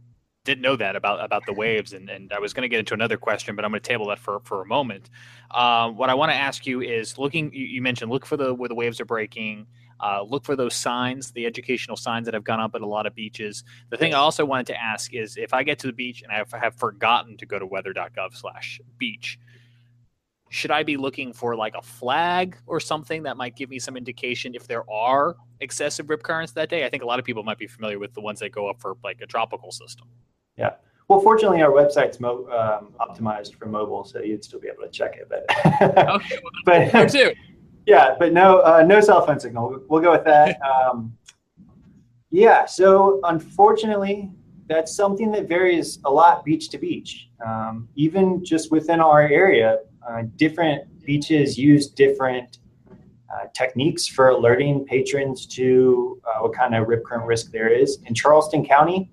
[0.47, 2.95] didn't know that about about the waves, and, and I was going to get into
[2.95, 5.11] another question, but I'm going to table that for for a moment.
[5.51, 7.53] Um, what I want to ask you is looking.
[7.53, 9.67] You, you, mentioned look for the where the waves are breaking.
[9.99, 13.07] Uh, look for those signs, the educational signs that have gone up at a lot
[13.07, 13.65] of beaches.
[13.91, 16.31] The thing I also wanted to ask is if I get to the beach and
[16.31, 19.39] I have, have forgotten to go to weather.gov/beach,
[20.51, 23.97] should I be looking for like a flag or something that might give me some
[23.97, 26.85] indication if there are excessive rip currents that day?
[26.85, 28.81] I think a lot of people might be familiar with the ones that go up
[28.81, 30.09] for like a tropical system.
[30.57, 30.75] Yeah.
[31.09, 34.91] Well, fortunately, our website's mo- um, optimized for mobile, so you'd still be able to
[34.91, 35.29] check it.
[35.29, 35.45] But
[36.09, 37.33] okay, well, but too.
[37.87, 39.81] Yeah, but no, uh, no cell phone signal.
[39.89, 40.59] We'll go with that.
[40.67, 41.17] Um,
[42.31, 42.67] yeah.
[42.67, 44.29] So unfortunately,
[44.69, 47.29] that's something that varies a lot beach to beach.
[47.47, 52.59] Um, even just within our area, uh, different beaches use different
[53.33, 57.99] uh, techniques for alerting patrons to uh, what kind of rip current risk there is.
[58.07, 59.11] In Charleston County,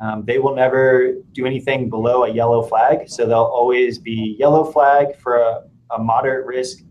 [0.00, 3.08] um, they will never do anything below a yellow flag.
[3.08, 6.84] So they'll always be yellow flag for a, a moderate risk,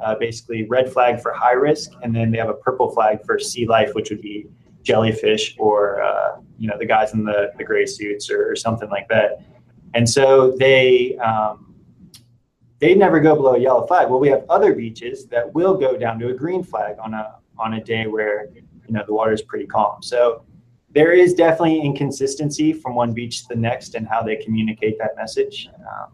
[0.00, 3.38] uh, basically red flag for high risk, and then they have a purple flag for
[3.38, 4.46] sea life, which would be
[4.82, 8.88] jellyfish or uh, you know the guys in the, the gray suits or, or something
[8.88, 9.42] like that.
[9.94, 11.74] And so they um,
[12.78, 14.08] they never go below a yellow flag.
[14.08, 17.36] Well, we have other beaches that will go down to a green flag on a
[17.58, 20.02] on a day where you know the water is pretty calm.
[20.02, 20.44] So
[20.92, 25.16] there is definitely inconsistency from one beach to the next and how they communicate that
[25.16, 25.68] message.
[25.78, 26.12] Um,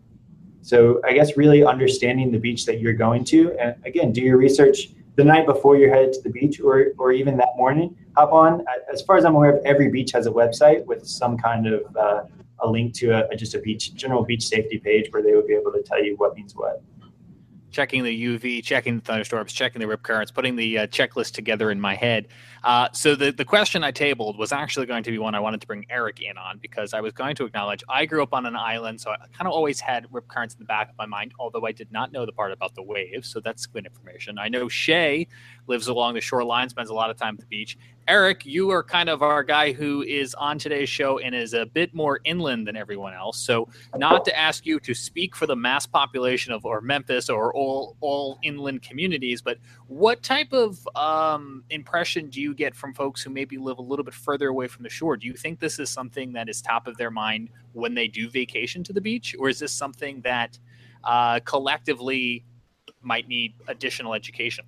[0.63, 4.37] so I guess really understanding the beach that you're going to, and again, do your
[4.37, 7.97] research the night before you're headed to the beach, or or even that morning.
[8.17, 8.65] Hop on.
[8.93, 11.97] As far as I'm aware of, every beach has a website with some kind of
[11.97, 12.25] uh,
[12.61, 15.55] a link to a, just a beach general beach safety page where they would be
[15.55, 16.83] able to tell you what means what
[17.71, 21.71] checking the UV, checking the thunderstorms, checking the rip currents, putting the uh, checklist together
[21.71, 22.29] in my head.
[22.65, 25.61] Uh, so the, the question I tabled was actually going to be one I wanted
[25.61, 28.47] to bring Eric in on because I was going to acknowledge I grew up on
[28.47, 31.07] an island, so I kind of always had rip currents in the back of my
[31.07, 33.29] mind, although I did not know the part about the waves.
[33.29, 34.39] So that's good information.
[34.39, 35.29] I know Shay
[35.67, 37.77] lives along the shoreline, spends a lot of time at the beach.
[38.09, 41.67] Eric, you are kind of our guy who is on today's show and is a
[41.67, 43.37] bit more inland than everyone else.
[43.37, 47.53] So, not to ask you to speak for the mass population of or Memphis or
[47.53, 53.23] all all inland communities, but what type of um, impression do you get from folks
[53.23, 55.17] who maybe live a little bit further away from the shore?
[55.17, 58.31] Do you think this is something that is top of their mind when they do
[58.31, 60.61] vacation to the beach, or is this something that
[61.03, 62.45] uh, collectively
[63.03, 64.65] might need additional education?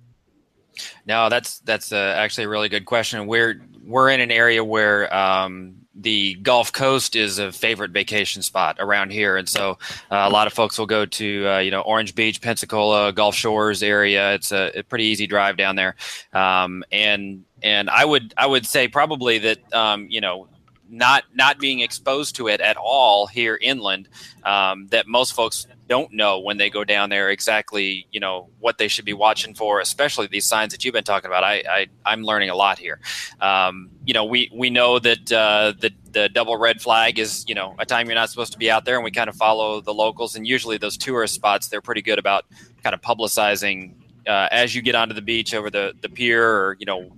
[1.05, 3.27] No, that's that's uh, actually a really good question.
[3.27, 8.77] We're we're in an area where um, the Gulf Coast is a favorite vacation spot
[8.79, 9.77] around here, and so
[10.11, 13.35] uh, a lot of folks will go to uh, you know Orange Beach, Pensacola, Gulf
[13.35, 14.33] Shores area.
[14.33, 15.95] It's a, a pretty easy drive down there,
[16.33, 20.47] um, and and I would I would say probably that um, you know
[20.89, 24.07] not not being exposed to it at all here inland
[24.43, 28.77] um, that most folks don't know when they go down there exactly you know what
[28.77, 31.43] they should be watching for especially these signs that you've been talking about.
[31.43, 32.99] I, I am learning a lot here.
[33.41, 37.55] Um, you know we we know that uh, the the double red flag is you
[37.55, 39.81] know a time you're not supposed to be out there and we kind of follow
[39.81, 42.45] the locals and usually those tourist spots they're pretty good about
[42.83, 43.93] kind of publicizing
[44.27, 47.09] uh, as you get onto the beach over the the pier or you know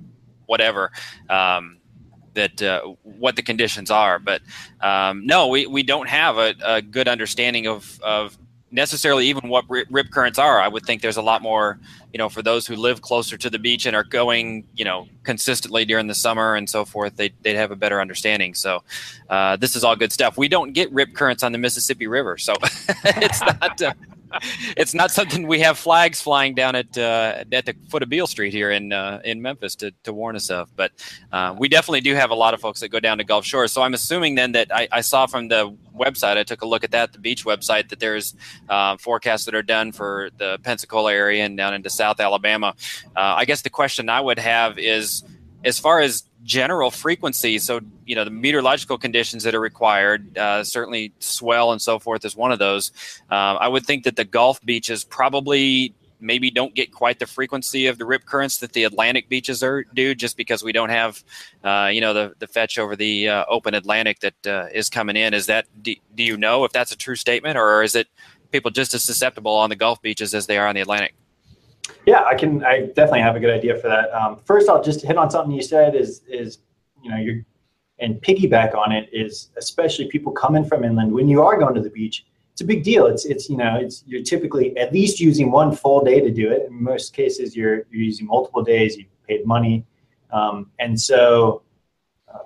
[0.45, 0.91] whatever.
[1.29, 1.77] Um,
[2.33, 4.19] that uh, what the conditions are.
[4.19, 4.41] But
[4.81, 8.37] um, no, we, we don't have a, a, good understanding of, of
[8.71, 10.59] necessarily even what rip currents are.
[10.61, 11.77] I would think there's a lot more,
[12.13, 15.07] you know, for those who live closer to the beach and are going, you know,
[15.23, 17.17] consistently during the summer and so forth.
[17.17, 18.53] They they'd have a better understanding.
[18.53, 18.83] So
[19.29, 20.37] uh, this is all good stuff.
[20.37, 23.81] We don't get rip currents on the Mississippi River, so it's not.
[23.81, 23.93] Uh,
[24.77, 28.27] it's not something we have flags flying down at uh, at the foot of Beale
[28.27, 30.75] Street here in uh, in Memphis to, to warn us of.
[30.75, 30.91] But
[31.31, 33.71] uh, we definitely do have a lot of folks that go down to Gulf Shores.
[33.71, 36.83] So I'm assuming then that I, I saw from the website, I took a look
[36.83, 38.35] at that, the beach website, that there's
[38.69, 42.73] uh, forecasts that are done for the Pensacola area and down into South Alabama.
[43.15, 45.23] Uh, I guess the question I would have is,
[45.63, 47.59] as far as general frequency.
[47.59, 52.25] So, you know, the meteorological conditions that are required, uh, certainly swell and so forth
[52.25, 52.91] is one of those.
[53.29, 57.87] Uh, I would think that the Gulf beaches probably maybe don't get quite the frequency
[57.87, 61.23] of the rip currents that the Atlantic beaches are do, just because we don't have,
[61.63, 65.15] uh, you know, the, the fetch over the uh, open Atlantic that uh, is coming
[65.15, 65.33] in.
[65.33, 68.07] Is that, do, do you know if that's a true statement or is it
[68.51, 71.15] people just as susceptible on the Gulf beaches as they are on the Atlantic?
[72.05, 72.63] Yeah, I can.
[72.63, 74.11] I definitely have a good idea for that.
[74.13, 75.95] Um, first, I'll just hit on something you said.
[75.95, 76.59] Is is
[77.01, 77.45] you know you're
[78.01, 81.81] and piggyback on it is especially people coming from inland when you are going to
[81.81, 82.25] the beach.
[82.51, 83.05] It's a big deal.
[83.05, 86.51] It's it's you know it's you're typically at least using one full day to do
[86.51, 86.67] it.
[86.67, 88.97] In most cases, you're you're using multiple days.
[88.97, 89.85] You paid money,
[90.31, 91.61] um, and so
[92.27, 92.39] uh,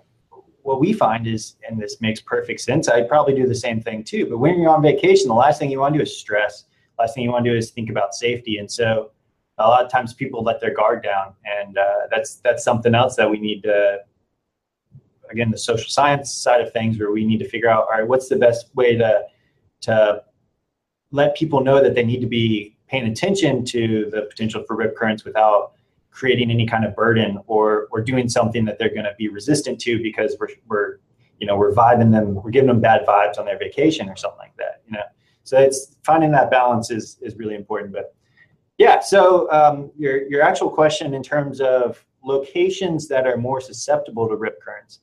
[0.62, 4.04] what we find is, and this makes perfect sense, I'd probably do the same thing
[4.04, 4.28] too.
[4.30, 6.65] But when you're on vacation, the last thing you want to do is stress.
[6.98, 8.58] The Last thing you want to do is think about safety.
[8.60, 9.12] And so
[9.58, 13.15] a lot of times people let their guard down, and uh, that's that's something else
[13.15, 14.00] that we need to.
[15.32, 18.08] Again, the social science side of things, where we need to figure out, all right,
[18.08, 19.24] what's the best way to
[19.82, 20.24] to
[21.12, 24.96] let people know that they need to be paying attention to the potential for rip
[24.96, 25.74] currents without
[26.12, 29.80] creating any kind of burden or or doing something that they're going to be resistant
[29.80, 30.98] to because we're we're
[31.39, 34.39] you know we're vibing them we're giving them bad vibes on their vacation or something
[34.39, 35.04] like that you know
[35.44, 38.14] so it's finding that balance is is really important but
[38.78, 44.28] yeah so um, your your actual question in terms of locations that are more susceptible
[44.28, 45.00] to rip currents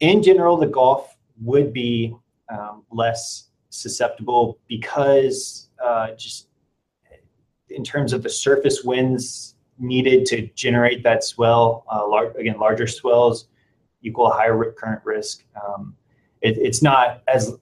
[0.00, 2.14] in general the gulf would be
[2.48, 6.48] um, less susceptible because uh, just
[7.70, 11.84] in terms of the surface winds needed to generate that swell.
[11.92, 13.48] Uh, lar- again, larger swells
[14.02, 15.44] equal higher rip current risk.
[15.62, 15.96] Um,
[16.40, 17.52] it, it's not as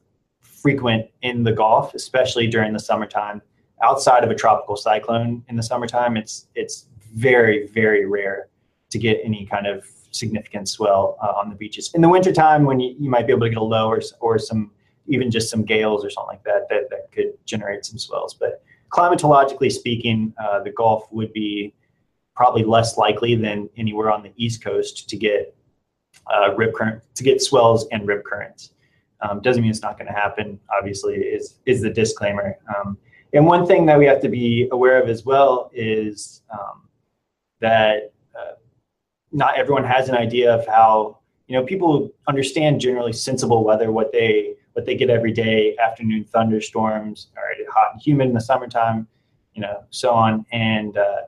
[0.40, 3.42] frequent in the Gulf, especially during the summertime.
[3.82, 8.48] Outside of a tropical cyclone in the summertime, it's it's very very rare
[8.90, 11.90] to get any kind of significant swell uh, on the beaches.
[11.94, 14.38] In the wintertime, when you, you might be able to get a low or, or
[14.38, 14.70] some
[15.06, 18.34] even just some gales or something like that, that that could generate some swells.
[18.34, 21.74] But climatologically speaking, uh, the Gulf would be
[22.34, 25.54] probably less likely than anywhere on the East Coast to get
[26.32, 28.72] uh, rip current to get swells and rip currents.
[29.22, 30.58] Um, doesn't mean it's not going to happen.
[30.76, 32.56] Obviously, is is the disclaimer.
[32.74, 32.98] Um,
[33.32, 36.88] and one thing that we have to be aware of as well is um,
[37.60, 38.52] that uh,
[39.32, 44.12] not everyone has an idea of how you know people understand generally sensible weather, what
[44.12, 49.06] they what they get every day, afternoon thunderstorms, or hot and humid in the summertime,
[49.54, 51.22] you know, so on, and uh,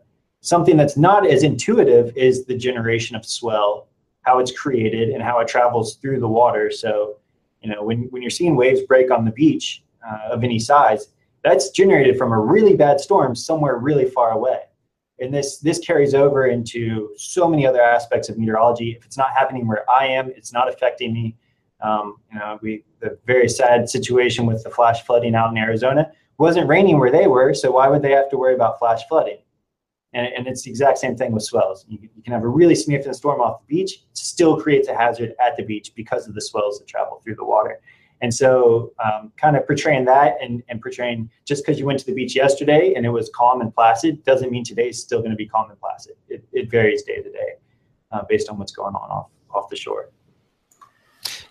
[0.44, 3.86] Something that's not as intuitive is the generation of swell,
[4.22, 6.68] how it's created and how it travels through the water.
[6.68, 7.18] So,
[7.60, 11.10] you know, when, when you're seeing waves break on the beach uh, of any size,
[11.44, 14.61] that's generated from a really bad storm somewhere really far away.
[15.18, 18.96] And this this carries over into so many other aspects of meteorology.
[18.98, 21.37] If it's not happening where I am, it's not affecting me.
[21.81, 26.11] Um, you know, we the very sad situation with the flash flooding out in Arizona
[26.38, 29.38] wasn't raining where they were, so why would they have to worry about flash flooding?
[30.12, 31.87] And, and it's the exact same thing with swells.
[31.88, 35.35] You, you, can have a really significant storm off the beach, still creates a hazard
[35.40, 37.81] at the beach because of the swells that travel through the water.
[38.22, 42.06] And so, um, kind of portraying that and, and portraying just because you went to
[42.06, 45.32] the beach yesterday and it was calm and placid doesn't mean today is still going
[45.32, 46.14] to be calm and placid.
[46.28, 47.54] It, it varies day to day
[48.12, 50.11] uh, based on what's going on off, off the shore.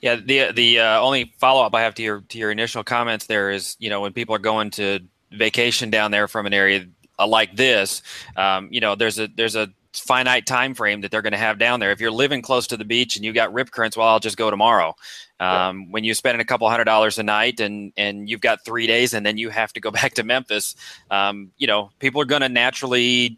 [0.01, 3.27] Yeah, the the uh, only follow up I have to your to your initial comments
[3.27, 4.99] there is, you know, when people are going to
[5.31, 6.87] vacation down there from an area,
[7.19, 8.01] like this,
[8.35, 11.59] um, you know, there's a there's a finite time frame that they're going to have
[11.59, 11.91] down there.
[11.91, 14.37] If you're living close to the beach and you got rip currents, well, I'll just
[14.37, 14.95] go tomorrow.
[15.39, 18.87] Um, When you spend a couple hundred dollars a night and and you've got three
[18.87, 20.75] days and then you have to go back to Memphis,
[21.09, 23.37] um, you know, people are going to naturally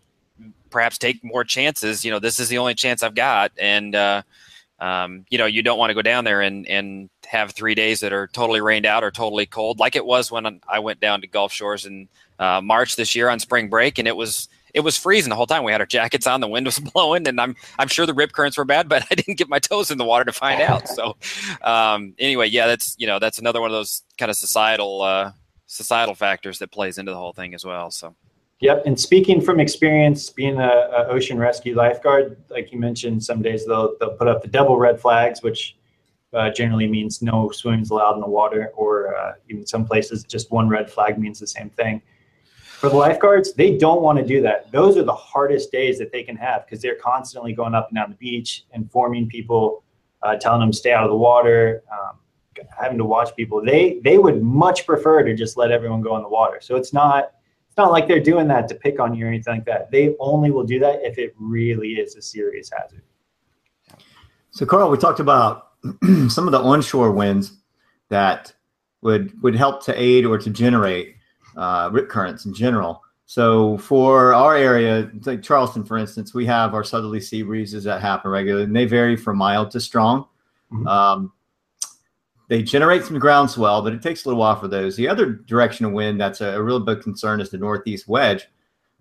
[0.70, 2.04] perhaps take more chances.
[2.04, 4.24] You know, this is the only chance I've got, and uh,
[4.80, 8.02] um, you know, you don't want to go down there and and have three days
[8.02, 11.22] that are totally rained out or totally cold, like it was when I went down
[11.22, 14.82] to Gulf Shores and uh, March this year on spring break, and it was it
[14.82, 15.64] was freezing the whole time.
[15.64, 18.32] We had our jackets on, the wind was blowing, and I'm I'm sure the rip
[18.32, 20.88] currents were bad, but I didn't get my toes in the water to find out.
[20.88, 21.16] So
[21.62, 25.32] um, anyway, yeah, that's you know that's another one of those kind of societal uh,
[25.68, 27.92] societal factors that plays into the whole thing as well.
[27.92, 28.16] So.
[28.60, 33.42] Yep, and speaking from experience, being a, a, ocean rescue lifeguard, like you mentioned, some
[33.42, 35.76] days they'll they'll put up the double red flags, which
[36.34, 40.50] uh, generally means no swims allowed in the water, or uh, even some places just
[40.50, 42.02] one red flag means the same thing
[42.84, 44.69] for the lifeguards, they don't want to do that.
[44.74, 47.96] Those are the hardest days that they can have because they're constantly going up and
[47.96, 49.86] down the beach, informing people,
[50.22, 52.19] uh, telling them stay out of the water, um,
[52.78, 53.63] having to watch people.
[53.63, 56.58] They they would much prefer to just let everyone go in the water.
[56.60, 57.32] So it's not
[57.69, 59.89] it's not like they're doing that to pick on you or anything like that.
[59.89, 63.04] They only will do that if it really is a serious hazard.
[64.52, 65.69] So Carl, we talked about
[66.28, 67.54] some of the onshore winds
[68.10, 68.52] that
[69.02, 71.15] would would help to aid or to generate
[71.56, 73.04] uh, rip currents in general.
[73.26, 78.01] So for our area, like Charleston, for instance, we have our southerly sea breezes that
[78.01, 80.26] happen regularly, and they vary from mild to strong.
[80.72, 80.88] Mm-hmm.
[80.88, 81.34] Um,
[82.49, 84.95] they generate some ground swell, but it takes a little while for those.
[84.95, 88.47] The other direction of wind that's a, a real big concern is the northeast wedge,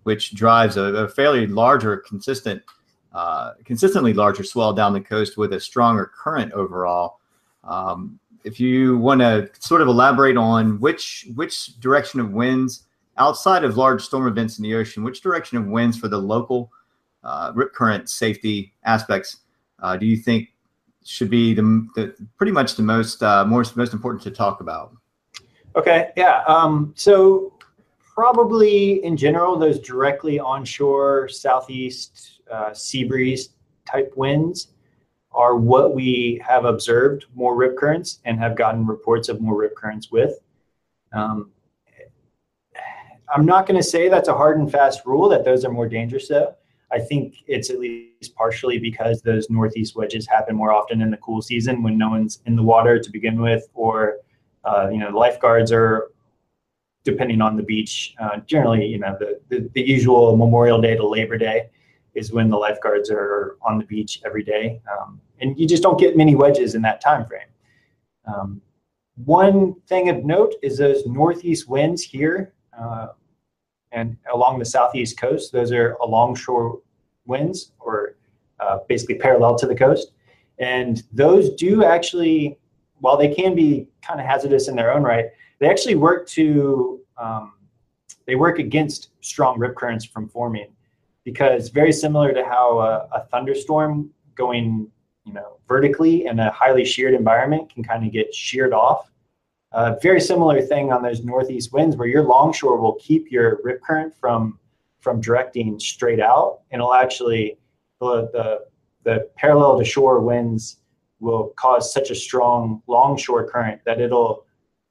[0.03, 2.63] which drives a, a fairly larger, consistent,
[3.13, 7.19] uh, consistently larger swell down the coast with a stronger current overall.
[7.63, 12.85] Um, if you want to sort of elaborate on which which direction of winds
[13.17, 16.71] outside of large storm events in the ocean, which direction of winds for the local
[17.23, 19.37] uh, rip current safety aspects
[19.81, 20.49] uh, do you think
[21.05, 21.61] should be the,
[21.95, 24.95] the pretty much the most uh, most most important to talk about.
[25.75, 26.43] Okay, yeah.
[26.47, 27.53] Um, so
[27.99, 33.49] probably in general, those directly onshore southeast uh, sea breeze
[33.85, 34.72] type winds
[35.33, 39.75] are what we have observed more rip currents and have gotten reports of more rip
[39.75, 40.39] currents with.
[41.11, 41.51] Um,
[43.33, 45.87] I'm not going to say that's a hard and fast rule that those are more
[45.87, 46.55] dangerous though.
[46.91, 51.17] I think it's at least partially because those northeast wedges happen more often in the
[51.17, 54.17] cool season when no one's in the water to begin with, or
[54.63, 56.11] uh, you know, lifeguards are
[57.03, 58.13] depending on the beach.
[58.21, 61.69] Uh, generally, you know, the, the, the usual Memorial Day to Labor Day
[62.15, 65.99] is when the lifeguards are on the beach every day, um, and you just don't
[65.99, 67.47] get many wedges in that time frame.
[68.25, 68.61] Um,
[69.25, 72.53] one thing of note is those northeast winds here.
[72.77, 73.07] Uh,
[73.91, 76.81] and along the southeast coast, those are alongshore
[77.25, 78.15] winds or
[78.59, 80.13] uh, basically parallel to the coast.
[80.57, 82.57] And those do actually,
[82.99, 85.25] while they can be kind of hazardous in their own right,
[85.59, 87.53] they actually work to, um,
[88.25, 90.73] they work against strong rip currents from forming
[91.23, 94.87] because very similar to how a, a thunderstorm going,
[95.25, 99.11] you know, vertically in a highly sheared environment can kind of get sheared off.
[99.71, 103.81] Uh, very similar thing on those northeast winds where your longshore will keep your rip
[103.81, 104.59] current from
[104.99, 107.57] from directing straight out and it'll actually
[107.99, 108.59] the, the,
[109.03, 110.77] the parallel to shore winds
[111.19, 114.45] will cause such a strong longshore current that it'll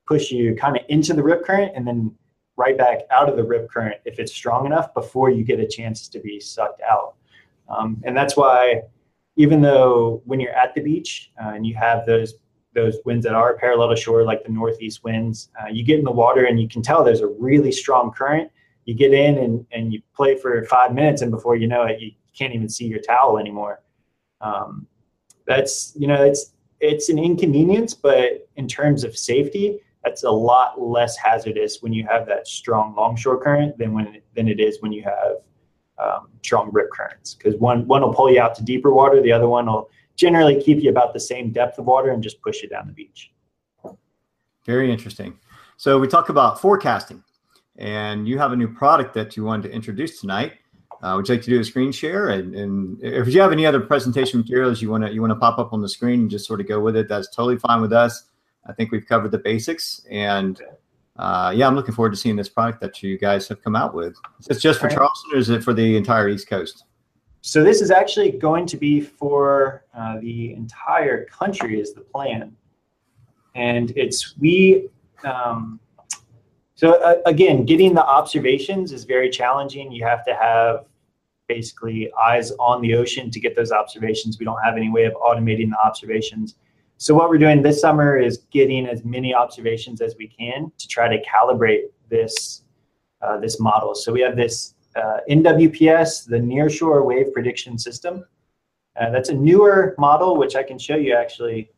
[0.06, 2.14] push you kind of into the rip current and then
[2.57, 5.66] right back out of the rip current if it's strong enough before you get a
[5.66, 7.14] chance to be sucked out.
[7.68, 8.82] Um, and that's why,
[9.36, 12.34] even though when you're at the beach uh, and you have those
[12.74, 15.50] those winds that are parallel to shore, like the northeast winds.
[15.61, 18.50] Uh, you get in the water and you can tell there's a really strong current.
[18.84, 22.00] You get in and, and you play for five minutes, and before you know it,
[22.00, 23.82] you can't even see your towel anymore.
[24.40, 24.86] Um,
[25.46, 30.80] that's you know it's it's an inconvenience, but in terms of safety, that's a lot
[30.80, 34.92] less hazardous when you have that strong longshore current than when than it is when
[34.92, 35.36] you have
[35.98, 37.34] um, strong rip currents.
[37.34, 40.61] Because one one will pull you out to deeper water, the other one will generally
[40.62, 43.32] keep you about the same depth of water and just push you down the beach.
[44.66, 45.38] Very interesting.
[45.76, 47.22] So we talk about forecasting,
[47.76, 50.53] and you have a new product that you wanted to introduce tonight.
[51.03, 52.28] Uh, would you like to do a screen share?
[52.28, 55.38] And, and, if you have any other presentation materials you want to you want to
[55.38, 57.80] pop up on the screen and just sort of go with it, that's totally fine
[57.80, 58.24] with us.
[58.66, 60.60] I think we've covered the basics, and
[61.16, 63.94] uh, yeah, I'm looking forward to seeing this product that you guys have come out
[63.94, 64.14] with.
[64.40, 66.84] Is it just for Charleston, or is it for the entire East Coast?
[67.42, 72.56] So this is actually going to be for uh, the entire country is the plan.
[73.56, 74.88] And it's we,
[75.24, 75.80] um,
[76.76, 79.90] so uh, again, getting the observations is very challenging.
[79.90, 80.84] You have to have
[81.48, 84.38] basically eyes on the ocean to get those observations.
[84.38, 86.54] We don't have any way of automating the observations.
[87.03, 90.86] So what we're doing this summer is getting as many observations as we can to
[90.86, 92.62] try to calibrate this
[93.20, 93.96] uh, this model.
[93.96, 98.24] So we have this uh, NWPS, the Nearshore Wave Prediction System.
[98.94, 101.70] Uh, that's a newer model, which I can show you actually.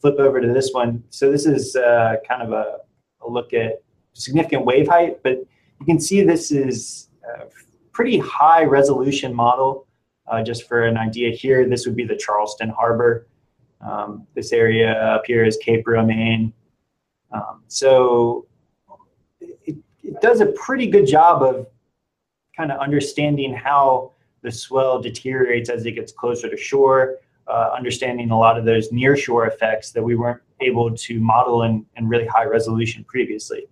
[0.00, 1.02] Flip over to this one.
[1.10, 2.76] So this is uh, kind of a,
[3.22, 3.82] a, look at
[4.12, 5.38] significant wave height, but
[5.80, 7.46] you can see this is a
[7.90, 9.88] pretty high resolution model.
[10.28, 13.26] Uh, just for an idea here, this would be the Charleston Harbor.
[13.80, 16.52] Um, this area up here is Cape Romain.
[17.32, 18.46] Um, so
[19.40, 21.66] it does a pretty good job of
[22.56, 24.12] kind of understanding how
[24.42, 28.90] the swell deteriorates as it gets closer to shore, uh, understanding a lot of those
[28.90, 33.66] near shore effects that we weren't able to model in, in really high resolution previously.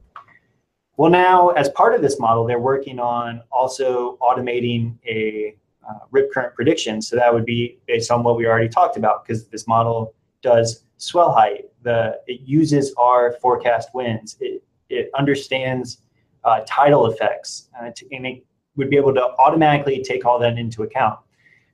[0.96, 5.56] Well, now as part of this model, they're working on also automating a
[5.88, 7.00] uh, rip current prediction.
[7.00, 10.84] So that would be based on what we already talked about because this model does
[10.96, 11.66] swell height.
[11.82, 14.36] The it uses our forecast winds.
[14.40, 15.98] It it understands
[16.44, 18.44] uh, tidal effects, uh, to, and it
[18.76, 21.18] would be able to automatically take all that into account.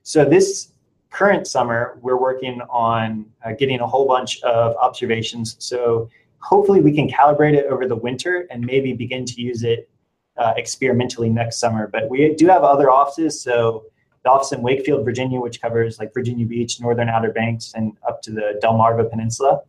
[0.03, 0.73] So this
[1.11, 5.55] current summer, we're working on uh, getting a whole bunch of observations.
[5.59, 6.09] So
[6.39, 9.89] hopefully we can calibrate it over the winter and maybe begin to use it
[10.37, 11.87] uh, experimentally next summer.
[11.87, 13.41] But we do have other offices.
[13.41, 13.85] So
[14.25, 18.21] the office in Wakefield, Virginia, which covers like Virginia Beach, Northern Outer Banks, and up
[18.23, 19.61] to the Delmarva Peninsula,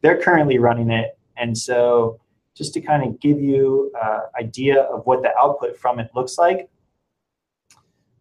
[0.00, 1.18] they're currently running it.
[1.36, 2.20] And so
[2.54, 6.08] just to kind of give you an uh, idea of what the output from it
[6.14, 6.70] looks like.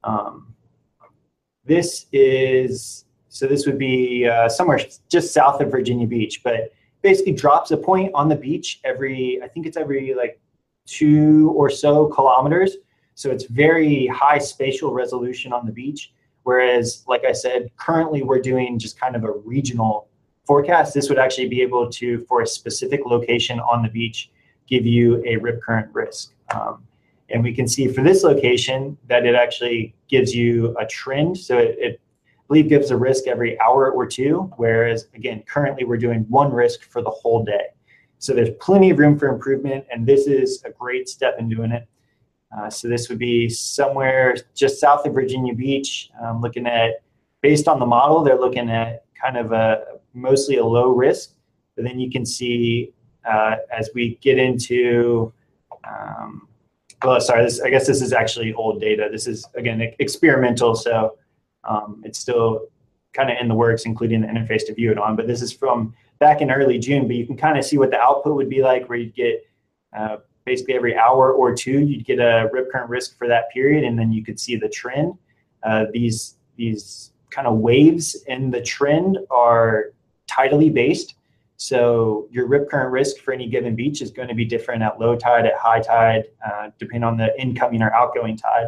[0.04, 0.56] Um,
[1.64, 4.80] this is, so this would be uh, somewhere
[5.10, 6.74] just south of Virginia Beach, but
[7.04, 10.40] basically drops a point on the beach every, I think it's every like
[10.88, 12.78] two or so kilometers.
[13.16, 16.14] So it's very high spatial resolution on the beach.
[16.44, 20.10] Whereas, like I said, currently we're doing just kind of a regional
[20.46, 20.94] forecast.
[20.94, 24.30] This would actually be able to, for a specific location on the beach,
[24.68, 26.34] give you a rip current risk.
[26.54, 26.84] Um,
[27.30, 31.38] and we can see for this location that it actually gives you a trend.
[31.38, 35.86] So it, it I believe gives a risk every hour or two, whereas again, currently
[35.86, 37.68] we're doing one risk for the whole day.
[38.20, 41.72] So there's plenty of room for improvement, and this is a great step in doing
[41.72, 41.88] it.
[42.56, 47.02] Uh, so this would be somewhere just south of Virginia Beach, um, looking at,
[47.42, 49.84] based on the model, they're looking at kind of a
[50.14, 51.32] mostly a low risk.
[51.76, 52.94] But then you can see
[53.26, 55.34] uh, as we get into,
[55.84, 56.48] um,
[57.04, 59.10] well, sorry, this, I guess this is actually old data.
[59.12, 61.18] This is, again, experimental, so
[61.64, 62.68] um, it's still
[63.14, 65.16] kind of in the works, including the interface to view it on.
[65.16, 67.90] But this is from back in early June, but you can kind of see what
[67.92, 69.46] the output would be like where you'd get
[69.98, 73.84] uh, basically every hour or two, you'd get a rip current risk for that period,
[73.84, 75.14] and then you could see the trend.
[75.64, 79.94] Uh, these these kind of waves in the trend are
[80.28, 81.16] tidally based.
[81.58, 85.00] So your rip current risk for any given beach is going to be different at
[85.00, 88.68] low tide, at high tide, uh, depending on the incoming or outgoing tide.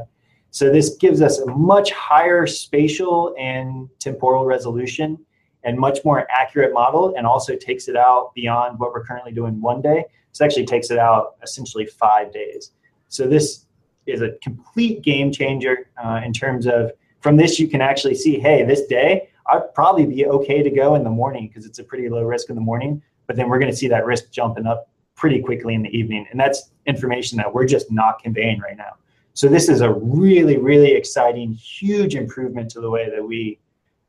[0.52, 5.18] So this gives us a much higher spatial and temporal resolution
[5.66, 9.60] and much more accurate model and also takes it out beyond what we're currently doing
[9.60, 10.06] one day.
[10.36, 12.72] So actually takes it out essentially five days.
[13.08, 13.68] So this
[14.06, 18.38] is a complete game changer uh, in terms of from this you can actually see,
[18.38, 21.86] hey, this day I'd probably be okay to go in the morning because it's a
[21.86, 24.68] pretty low risk in the morning, but then we're going to see that risk jumping
[24.68, 26.28] up pretty quickly in the evening.
[26.30, 28.98] And that's information that we're just not conveying right now.
[29.36, 33.58] So this is a really, really exciting, huge improvement to the way that we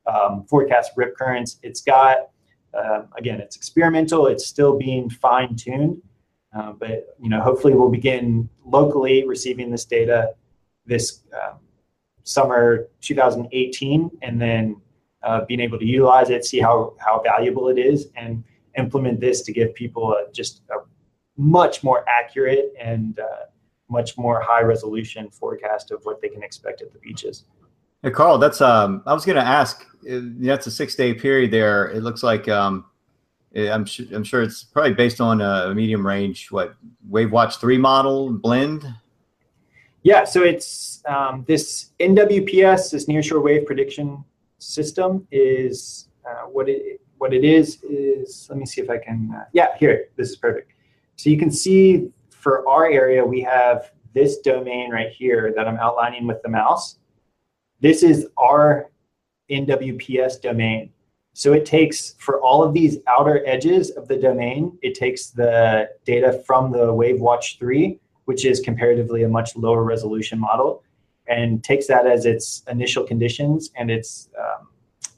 [0.09, 1.61] um, forecast rip currents.
[1.63, 2.31] It's got,
[2.75, 4.27] uh, again, it's experimental.
[4.27, 6.03] It's still being fine tuned,
[6.57, 10.31] uh, but you know, hopefully we'll begin locally receiving this data
[10.87, 11.59] this um,
[12.23, 14.81] summer 2018, and then
[15.23, 18.43] uh, being able to utilize it, see how how valuable it is, and
[18.79, 20.77] implement this to give people a, just a
[21.37, 23.47] much more accurate and uh,
[23.89, 27.45] much more high resolution forecast of what they can expect at the beaches.
[28.03, 29.85] Hey, Carl, that's um, I was going to ask.
[30.11, 31.89] Uh, that's a six-day period there.
[31.89, 32.96] It looks like um, eh,
[33.57, 36.51] I'm sure I'm sure it's probably based on a medium range.
[36.51, 36.75] What
[37.09, 38.87] Wave Watch three model blend?
[40.03, 44.25] Yeah, so it's um, this NWPS, this nearshore wave prediction
[44.59, 48.47] system, is uh, what it what it is is.
[48.49, 49.33] Let me see if I can.
[49.35, 50.09] Uh, yeah, here.
[50.17, 50.73] This is perfect.
[51.17, 55.79] So you can see for our area, we have this domain right here that I'm
[55.79, 56.99] outlining with the mouse
[57.81, 58.91] this is our
[59.51, 60.91] NWPS domain.
[61.37, 65.87] So it takes, for all of these outer edges of the domain, it takes the
[66.07, 70.83] data from the WaveWatch 3, which is comparatively a much lower resolution model,
[71.29, 74.69] and takes that as its initial conditions and its um,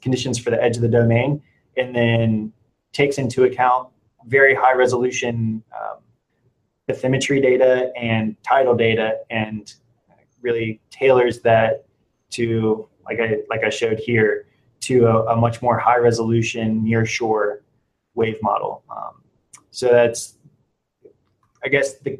[0.01, 1.41] conditions for the edge of the domain,
[1.77, 2.51] and then
[2.91, 3.87] takes into account
[4.25, 5.99] very high resolution um,
[6.89, 9.75] bathymetry data and tidal data and
[10.41, 11.85] really tailors that
[12.31, 14.47] to like I like I showed here
[14.89, 17.61] to a, a much more high resolution near shore
[18.15, 18.83] wave model.
[18.89, 19.23] Um,
[19.71, 20.35] so that's
[21.63, 22.19] I guess the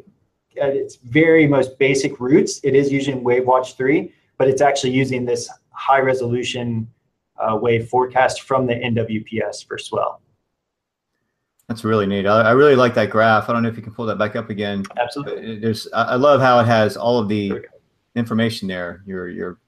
[0.62, 5.26] at its very most basic roots, it is using WaveWatch 3, but it's actually using
[5.26, 6.88] this high resolution
[7.38, 10.22] uh, wave forecast from the NWPS for swell.
[11.68, 12.26] That's really neat.
[12.26, 13.48] I, I, really like that graph.
[13.48, 14.84] I don't know if you can pull that back up again.
[15.00, 15.60] Absolutely.
[15.60, 17.54] There's, I love how it has all of the
[18.16, 19.04] information there.
[19.06, 19.60] Your your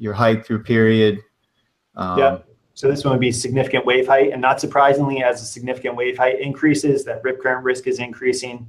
[0.00, 1.20] your height through period.
[1.94, 2.38] Um, yeah.
[2.74, 6.16] So this one would be significant wave height, and not surprisingly, as the significant wave
[6.16, 8.66] height increases, that rip current risk is increasing.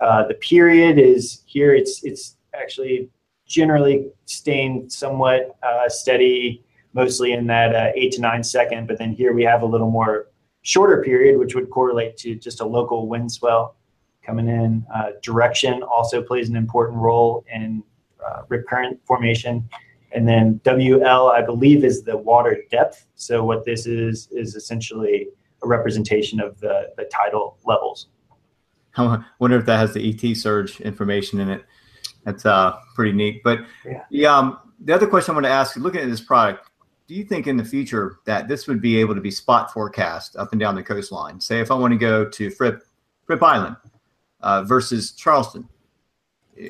[0.00, 1.74] Uh, the period is here.
[1.74, 3.10] It's it's actually
[3.46, 6.64] generally staying somewhat uh, steady,
[6.94, 8.88] mostly in that uh, eight to nine second.
[8.88, 10.28] But then here we have a little more
[10.62, 13.76] shorter period, which would correlate to just a local wind swell
[14.22, 14.86] coming in.
[14.94, 17.82] Uh, direction also plays an important role in
[18.26, 19.68] uh, rip current formation.
[20.14, 23.06] And then WL, I believe, is the water depth.
[23.14, 25.28] So what this is is essentially
[25.62, 28.08] a representation of the, the tidal levels.
[28.96, 31.64] I wonder if that has the ET surge information in it.
[32.24, 33.42] That's uh, pretty neat.
[33.42, 34.04] But yeah.
[34.10, 36.68] the, um, the other question I want to ask, looking at this product,
[37.08, 40.36] do you think in the future that this would be able to be spot forecast
[40.36, 41.40] up and down the coastline?
[41.40, 42.82] Say if I want to go to Fripp,
[43.26, 43.76] Fripp Island
[44.40, 45.68] uh, versus Charleston,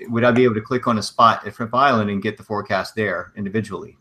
[0.08, 2.42] would I be able to click on a spot at Fripp Island and get the
[2.42, 3.96] forecast there individually?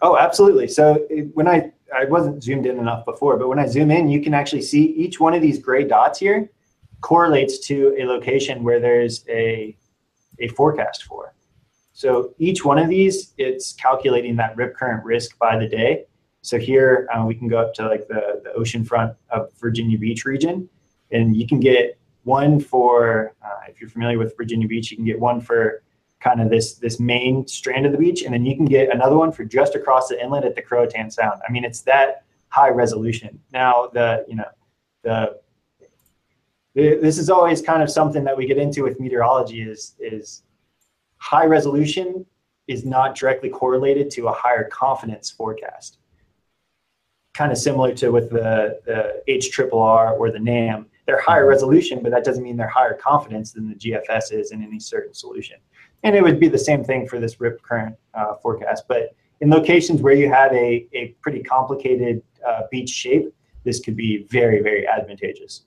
[0.00, 0.68] Oh, absolutely.
[0.68, 4.20] So when I I wasn't zoomed in enough before, but when I zoom in, you
[4.20, 6.50] can actually see each one of these gray dots here
[7.00, 9.76] correlates to a location where there's a
[10.40, 11.34] a forecast for.
[11.92, 16.06] So each one of these, it's calculating that rip current risk by the day.
[16.42, 19.96] So here uh, we can go up to like the, the ocean front of Virginia
[19.96, 20.68] Beach region,
[21.12, 25.06] and you can get one for uh, if you're familiar with Virginia Beach, you can
[25.06, 25.82] get one for
[26.20, 29.16] kind of this this main strand of the beach, and then you can get another
[29.16, 31.40] one for just across the inlet at the Croatan Sound.
[31.46, 33.40] I mean, it's that high resolution.
[33.52, 34.48] Now the you know
[35.02, 35.38] the
[36.74, 40.42] this is always kind of something that we get into with meteorology is is
[41.18, 42.26] high resolution
[42.66, 45.98] is not directly correlated to a higher confidence forecast.
[47.34, 50.86] Kind of similar to with the, the HRRR or the NAM.
[51.06, 51.50] They're higher mm-hmm.
[51.50, 55.14] resolution, but that doesn't mean they're higher confidence than the GFS is in any certain
[55.14, 55.58] solution.
[56.02, 58.84] And it would be the same thing for this rip current uh, forecast.
[58.88, 63.34] But in locations where you have a, a pretty complicated uh, beach shape,
[63.64, 65.62] this could be very, very advantageous.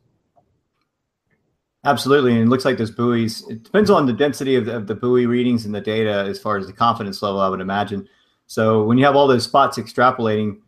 [1.84, 3.48] Absolutely, and it looks like those buoys.
[3.48, 6.40] It depends on the density of the, of the buoy readings and the data as
[6.40, 7.40] far as the confidence level.
[7.40, 8.08] I would imagine.
[8.46, 10.60] So when you have all those spots extrapolating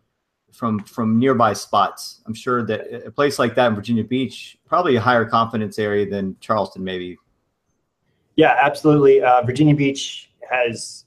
[0.51, 4.95] from from nearby spots, I'm sure that a place like that in Virginia Beach probably
[4.95, 7.17] a higher confidence area than Charleston, maybe.
[8.35, 9.21] Yeah, absolutely.
[9.21, 11.05] Uh, Virginia Beach has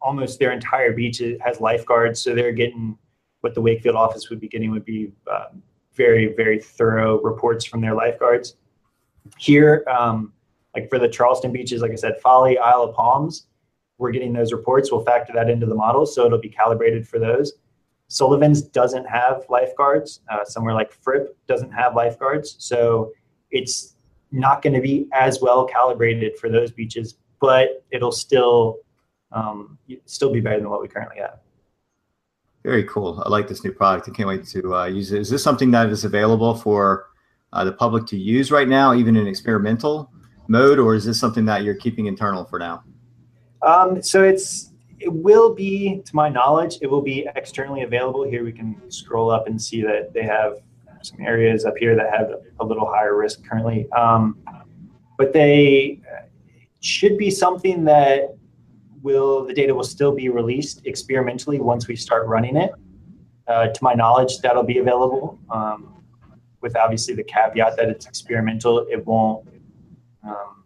[0.00, 2.96] almost their entire beach has lifeguards, so they're getting
[3.42, 5.46] what the Wakefield office would be getting would be uh,
[5.94, 8.56] very very thorough reports from their lifeguards.
[9.38, 10.32] Here, um,
[10.74, 13.46] like for the Charleston beaches, like I said, Folly, Isle of Palms,
[13.98, 14.90] we're getting those reports.
[14.90, 17.52] We'll factor that into the model, so it'll be calibrated for those.
[18.10, 20.20] Sullivan's doesn't have lifeguards.
[20.28, 23.12] Uh, somewhere like Fripp doesn't have lifeguards, so
[23.52, 23.94] it's
[24.32, 28.78] not going to be as well calibrated for those beaches, but it'll still
[29.30, 31.38] um, still be better than what we currently have.
[32.64, 33.22] Very cool.
[33.24, 34.08] I like this new product.
[34.08, 35.20] I can't wait to uh, use it.
[35.20, 37.06] Is this something that is available for
[37.52, 40.10] uh, the public to use right now, even in experimental
[40.48, 42.82] mode, or is this something that you're keeping internal for now?
[43.64, 44.69] Um, so it's
[45.00, 48.22] it will be, to my knowledge, it will be externally available.
[48.22, 50.58] Here we can scroll up and see that they have
[51.02, 52.30] some areas up here that have
[52.60, 53.90] a little higher risk currently.
[53.92, 54.36] Um,
[55.16, 56.00] but they
[56.80, 58.36] should be something that
[59.02, 62.72] will the data will still be released experimentally once we start running it.
[63.48, 65.38] Uh, to my knowledge, that'll be available.
[65.50, 65.96] Um,
[66.60, 68.86] with obviously the caveat that it's experimental.
[68.90, 69.48] It won't
[70.22, 70.64] um,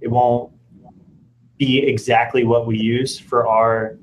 [0.00, 0.52] it won't
[1.66, 3.96] be exactly what we use for our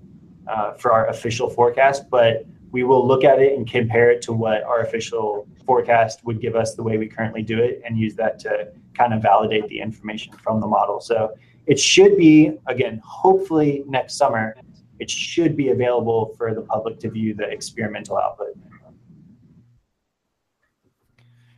[0.47, 4.31] uh, for our official forecast, but we will look at it and compare it to
[4.31, 8.15] what our official forecast would give us the way we currently do it and use
[8.15, 11.01] that to kind of validate the information from the model.
[11.01, 11.35] So
[11.67, 14.55] it should be, again, hopefully next summer,
[14.99, 18.57] it should be available for the public to view the experimental output.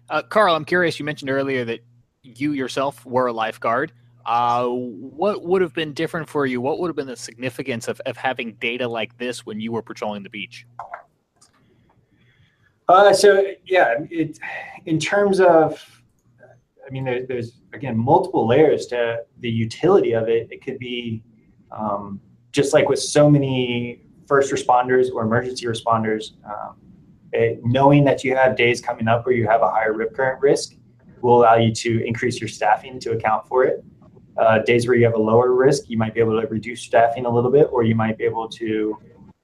[0.09, 0.99] Uh, Carl, I'm curious.
[0.99, 1.81] You mentioned earlier that
[2.23, 3.93] you yourself were a lifeguard.
[4.25, 6.61] Uh, what would have been different for you?
[6.61, 9.81] What would have been the significance of, of having data like this when you were
[9.81, 10.65] patrolling the beach?
[12.87, 14.37] Uh, so yeah, it,
[14.85, 15.83] in terms of,
[16.85, 20.49] I mean, there, there's again multiple layers to the utility of it.
[20.51, 21.23] It could be
[21.71, 22.19] um,
[22.51, 26.31] just like with so many first responders or emergency responders.
[26.45, 26.75] Um,
[27.33, 30.41] it, knowing that you have days coming up where you have a higher rip current
[30.41, 30.75] risk
[31.21, 33.85] will allow you to increase your staffing to account for it.
[34.37, 37.25] Uh, days where you have a lower risk, you might be able to reduce staffing
[37.25, 38.97] a little bit, or you might be able to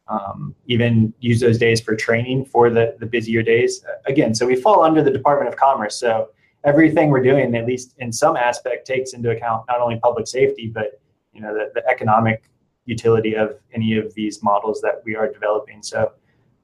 [0.08, 3.84] um, even use those days for training for the, the busier days.
[4.06, 5.96] Again, so we fall under the Department of Commerce.
[5.96, 6.30] So
[6.64, 10.72] everything we're doing, at least in some aspect, takes into account not only public safety,
[10.74, 11.02] but
[11.34, 12.44] you know the, the economic
[12.86, 15.84] utility of any of these models that we are developing.
[15.84, 16.14] So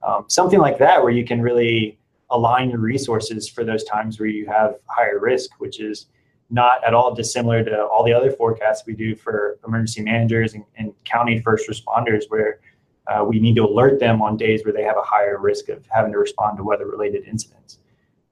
[0.02, 1.98] um, something like that where you can really
[2.30, 6.06] align your resources for those times where you have higher risk, which is
[6.54, 10.64] not at all dissimilar to all the other forecasts we do for emergency managers and,
[10.76, 12.60] and county first responders, where
[13.08, 15.86] uh, we need to alert them on days where they have a higher risk of
[15.90, 17.78] having to respond to weather related incidents.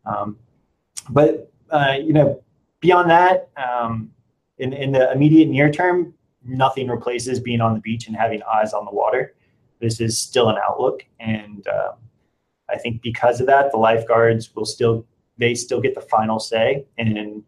[0.06, 0.38] Um,
[1.10, 2.42] but, uh, you know,
[2.80, 4.10] beyond that, um,
[4.58, 6.14] in, in the immediate near term,
[6.44, 9.34] nothing replaces being on the beach and having eyes on the water
[9.82, 11.04] this is still an outlook.
[11.20, 11.96] And um,
[12.70, 15.04] I think because of that, the lifeguards will still,
[15.36, 17.42] they still get the final say in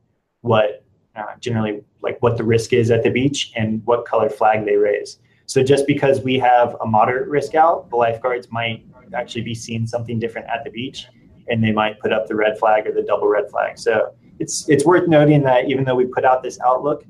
[0.44, 0.84] what
[1.16, 4.76] uh, generally like what the risk is at the beach and what color flag they
[4.76, 5.18] raise.
[5.46, 8.84] So just because we have a moderate risk out, the lifeguards might
[9.14, 11.06] actually be seeing something different at the beach
[11.48, 13.78] and they might put up the red flag or the double red flag.
[13.78, 17.04] So it's it's worth noting that even though we put out this outlook,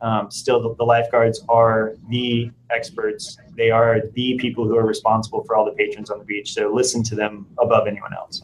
[0.00, 3.36] um, still the, the, lifeguards are the experts.
[3.56, 6.54] They are the people who are responsible for all the patrons on the beach.
[6.54, 8.42] So listen to them above anyone else.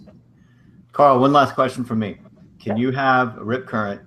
[0.92, 2.18] Carl, one last question from me.
[2.58, 4.00] Can you have a rip current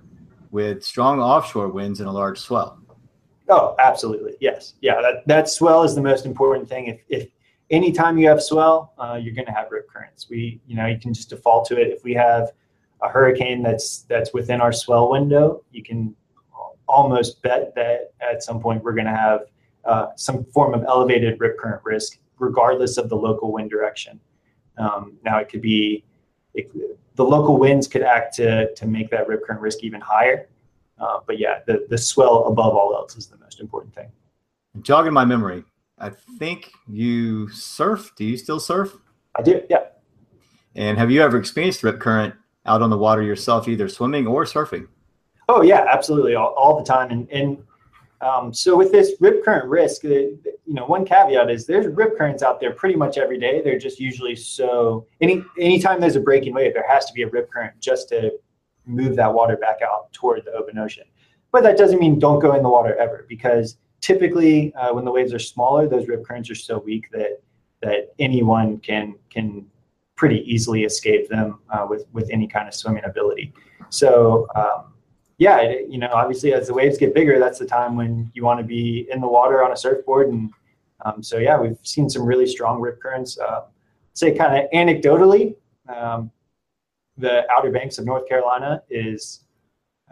[0.50, 2.80] with strong offshore winds and a large swell?
[3.48, 4.34] Oh, absolutely.
[4.40, 4.74] Yes.
[4.80, 5.00] Yeah.
[5.00, 6.86] That, that swell is the most important thing.
[6.86, 7.28] If, if
[7.70, 10.28] anytime you have swell, uh, you're going to have rip currents.
[10.28, 11.88] We, you know, you can just default to it.
[11.88, 12.52] If we have
[13.02, 16.14] a hurricane that's that's within our swell window, you can
[16.88, 19.40] almost bet that at some point we're going to have
[19.84, 24.18] uh, some form of elevated rip current risk, regardless of the local wind direction.
[24.78, 26.04] Um, now, it could be
[26.54, 26.70] it,
[27.18, 30.48] the local winds could act to to make that rip current risk even higher.
[31.00, 34.08] Uh, but yeah, the, the swell above all else is the most important thing.
[34.82, 35.64] Jogging my memory,
[35.98, 38.12] I think you surf.
[38.16, 38.96] Do you still surf?
[39.36, 39.86] I do, yeah.
[40.76, 42.34] And have you ever experienced rip current
[42.66, 44.86] out on the water yourself, either swimming or surfing?
[45.48, 47.10] Oh yeah, absolutely, all, all the time.
[47.10, 47.58] And and
[48.20, 52.42] um, so with this rip current risk, you know, one caveat is there's rip currents
[52.42, 53.62] out there pretty much every day.
[53.62, 57.28] They're just usually so any anytime there's a breaking wave, there has to be a
[57.28, 58.32] rip current just to
[58.86, 61.04] move that water back out toward the open ocean.
[61.52, 65.12] But that doesn't mean don't go in the water ever, because typically uh, when the
[65.12, 67.40] waves are smaller, those rip currents are so weak that
[67.80, 69.64] that anyone can can
[70.16, 73.52] pretty easily escape them uh, with with any kind of swimming ability.
[73.90, 74.92] So um,
[75.38, 78.44] yeah, it, you know, obviously as the waves get bigger, that's the time when you
[78.44, 80.28] want to be in the water on a surfboard.
[80.28, 80.50] And
[81.04, 83.38] um, so yeah, we've seen some really strong rip currents.
[83.38, 83.62] Uh,
[84.14, 85.54] say kind of anecdotally,
[85.88, 86.30] um,
[87.16, 89.44] the Outer Banks of North Carolina is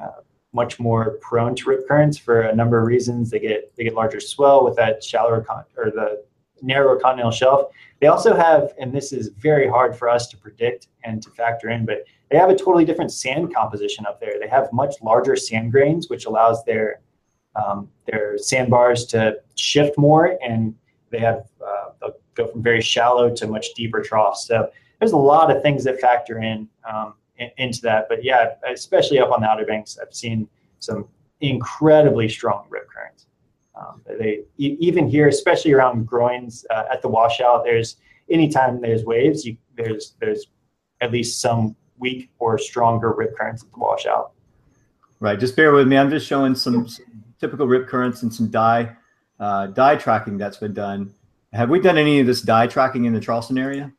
[0.00, 0.20] uh,
[0.52, 3.30] much more prone to rip currents for a number of reasons.
[3.30, 6.24] They get they get larger swell with that shallower con- or the
[6.62, 7.72] narrower continental shelf.
[8.00, 11.70] They also have, and this is very hard for us to predict and to factor
[11.70, 14.34] in, but they have a totally different sand composition up there.
[14.40, 17.00] They have much larger sand grains, which allows their
[17.54, 20.74] um, their sandbars to shift more, and
[21.10, 24.46] they have uh, they'll go from very shallow to much deeper troughs.
[24.46, 28.08] So there's a lot of things that factor in, um, in, into that.
[28.10, 30.48] But yeah, especially up on the Outer Banks, I've seen
[30.80, 31.08] some
[31.40, 33.26] incredibly strong rip currents.
[33.76, 37.64] Um, they even here, especially around groins uh, at the washout.
[37.64, 37.96] There's
[38.30, 40.46] anytime there's waves, you, there's there's
[41.00, 44.32] at least some weak or stronger rip currents at the washout.
[45.20, 45.38] Right.
[45.38, 45.96] Just bear with me.
[45.96, 47.06] I'm just showing some, some
[47.40, 48.94] typical rip currents and some dye
[49.40, 51.14] uh, dye tracking that's been done.
[51.52, 53.92] Have we done any of this dye tracking in the Charleston area?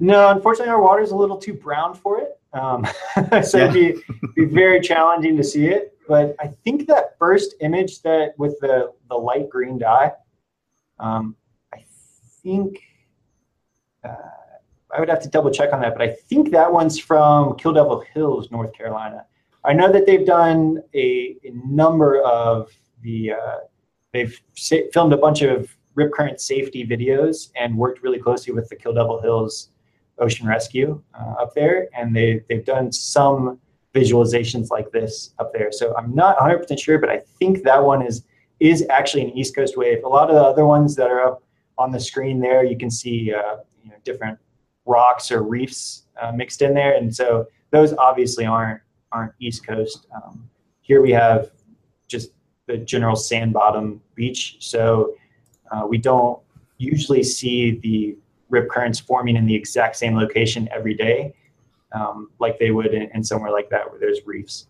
[0.00, 2.40] No, unfortunately, our water is a little too brown for it.
[2.52, 2.86] Um,
[3.42, 3.70] so yeah.
[3.70, 3.94] it'd be,
[4.34, 5.93] be very challenging to see it.
[6.06, 10.12] But I think that first image that with the, the light green dye,
[10.98, 11.36] um,
[11.72, 11.84] I
[12.42, 12.80] think
[14.04, 14.14] uh,
[14.94, 17.72] I would have to double check on that, but I think that one's from Kill
[17.72, 19.24] Devil Hills, North Carolina.
[19.64, 22.70] I know that they've done a, a number of
[23.02, 23.56] the, uh,
[24.12, 24.38] they've
[24.92, 28.92] filmed a bunch of rip current safety videos and worked really closely with the Kill
[28.92, 29.70] Devil Hills
[30.18, 33.58] Ocean Rescue uh, up there, and they they've done some
[33.94, 35.70] visualizations like this up there.
[35.70, 38.24] So I'm not 100% sure, but I think that one is
[38.60, 40.04] is actually an East Coast wave.
[40.04, 41.42] A lot of the other ones that are up
[41.76, 44.38] on the screen there, you can see uh, you know, different
[44.86, 48.80] rocks or reefs uh, mixed in there, and so those obviously aren't
[49.12, 50.06] aren't East Coast.
[50.14, 50.48] Um,
[50.80, 51.50] here we have
[52.08, 52.30] just
[52.66, 55.14] the general sand bottom beach, so
[55.70, 56.40] uh, we don't
[56.78, 58.16] usually see the
[58.50, 61.34] rip currents forming in the exact same location every day,
[61.94, 64.66] um, like they would in, in, somewhere like that where there's reefs.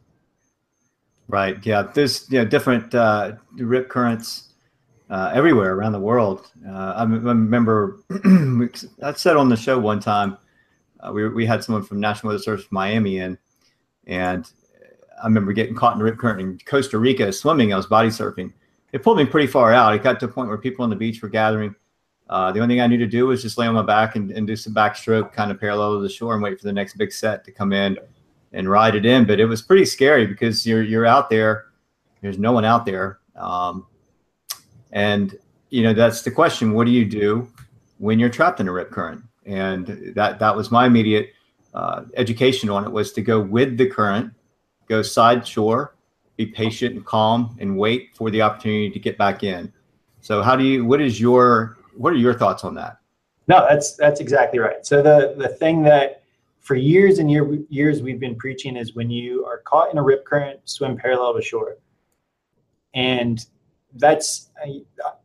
[1.29, 1.64] Right.
[1.64, 1.83] Yeah.
[1.83, 4.53] There's you know, different uh, rip currents
[5.11, 6.51] uh, everywhere around the world.
[6.66, 7.99] Uh, I, remember
[9.03, 10.37] I said on the show one time
[11.01, 13.39] uh, we we had someone from National Weather Service Miami in,
[14.07, 14.51] and
[15.22, 17.72] I remember getting caught in a rip current in Costa Rica swimming.
[17.72, 18.53] I was body surfing.
[18.93, 19.95] It pulled me pretty far out.
[19.95, 21.75] It got to a point where people on the beach were gathering
[22.31, 24.31] uh, the only thing I need to do was just lay on my back and,
[24.31, 26.97] and do some backstroke kind of parallel to the shore and wait for the next
[26.97, 27.99] big set to come in
[28.53, 29.27] and ride it in.
[29.27, 31.66] But it was pretty scary because you're you're out there.
[32.22, 33.87] There's no one out there, um,
[34.93, 35.37] and
[35.68, 36.72] you know that's the question.
[36.72, 37.47] What do you do
[37.99, 39.22] when you're trapped in a rip current?
[39.45, 41.35] And that that was my immediate
[41.75, 44.33] uh, education on it was to go with the current,
[44.89, 45.95] go side shore,
[46.37, 49.70] be patient and calm, and wait for the opportunity to get back in.
[50.22, 50.87] So how do you?
[50.87, 52.99] What is your what are your thoughts on that?
[53.47, 54.84] No, that's that's exactly right.
[54.86, 56.22] So the the thing that
[56.61, 60.03] for years and year, years we've been preaching is when you are caught in a
[60.03, 61.76] rip current, swim parallel to shore,
[62.95, 63.45] and
[63.97, 64.51] that's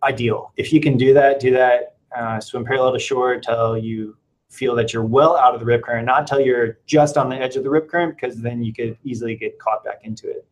[0.04, 0.52] ideal.
[0.58, 1.96] If you can do that, do that.
[2.16, 4.18] Uh, swim parallel to shore until you
[4.50, 7.36] feel that you're well out of the rip current, not until you're just on the
[7.38, 10.46] edge of the rip current, because then you could easily get caught back into it.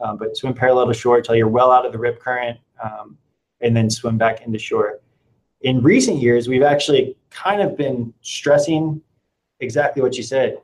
[0.00, 3.18] Um, but swim parallel to shore until you're well out of the rip current, um,
[3.60, 5.00] and then swim back into shore
[5.62, 9.00] in recent years, we've actually kind of been stressing
[9.60, 10.58] exactly what you said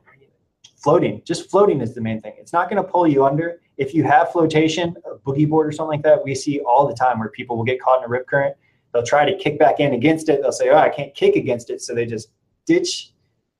[0.85, 1.19] floating.
[1.25, 2.33] Just floating is the main thing.
[2.37, 3.59] It's not going to pull you under.
[3.77, 6.93] If you have flotation, a boogie board or something like that, we see all the
[6.93, 8.55] time where people will get caught in a rip current.
[8.93, 10.43] They'll try to kick back in against it.
[10.43, 12.29] They'll say, "Oh, I can't kick against it," so they just
[12.67, 13.13] ditch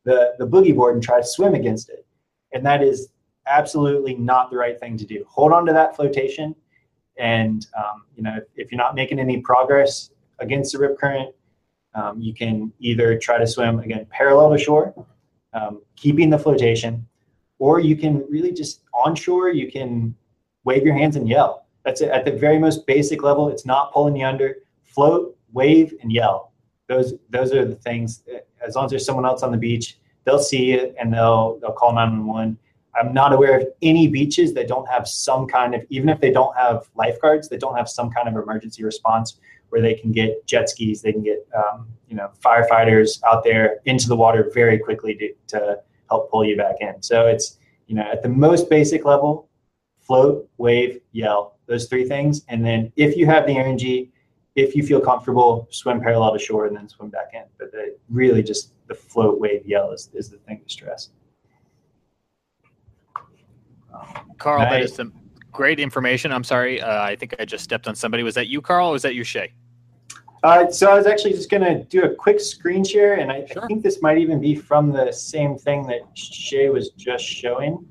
[0.03, 2.05] the the boogie board and try to swim against it.
[2.53, 3.09] And that is
[3.47, 5.25] absolutely not the right thing to do.
[5.27, 6.55] Hold on to that flotation,
[7.17, 11.33] and um, you know if you're not making any progress against the rip current,
[11.93, 14.93] um, you can either try to swim again parallel to shore,
[15.53, 17.07] um, keeping the flotation,
[17.57, 19.49] or you can really just onshore.
[19.49, 20.15] You can
[20.65, 21.65] wave your hands and yell.
[21.83, 22.09] That's it.
[22.09, 24.57] At the very most basic level, it's not pulling you under.
[24.83, 26.51] Float, wave, and yell.
[26.87, 28.23] Those those are the things.
[28.65, 31.71] As long as there's someone else on the beach, they'll see it and they'll they'll
[31.71, 32.57] call 911.
[32.97, 36.31] I'm not aware of any beaches that don't have some kind of, even if they
[36.31, 39.37] don't have lifeguards, they don't have some kind of emergency response
[39.75, 43.79] where they can get jet skis, they can get, um, you know, firefighters out there
[43.83, 47.03] into the water very quickly to, to help pull you back in.
[47.03, 47.57] So it's,
[47.87, 49.49] you know, at the most basic level,
[49.99, 52.45] float, wave, yell, those three things.
[52.47, 54.13] And then if you have the energy,
[54.55, 57.43] if you feel comfortable, swim parallel to shore and then swim back in.
[57.59, 61.09] But the, really just the float, wave, yell is, is the thing to stress.
[64.37, 65.11] Carl, that is some
[65.51, 66.31] great information.
[66.31, 66.79] I'm sorry.
[66.79, 68.23] Uh, I think I just stepped on somebody.
[68.23, 69.51] Was that you, Carl, or was that you, Shay?
[70.43, 73.45] Uh, so I was actually just going to do a quick screen share, and I,
[73.45, 73.63] sure.
[73.63, 77.85] I, think this might even be from the same thing that Shay was just showing.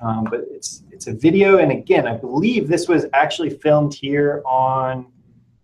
[0.00, 4.42] Um, but it's it's a video, and again, I believe this was actually filmed here
[4.44, 5.06] on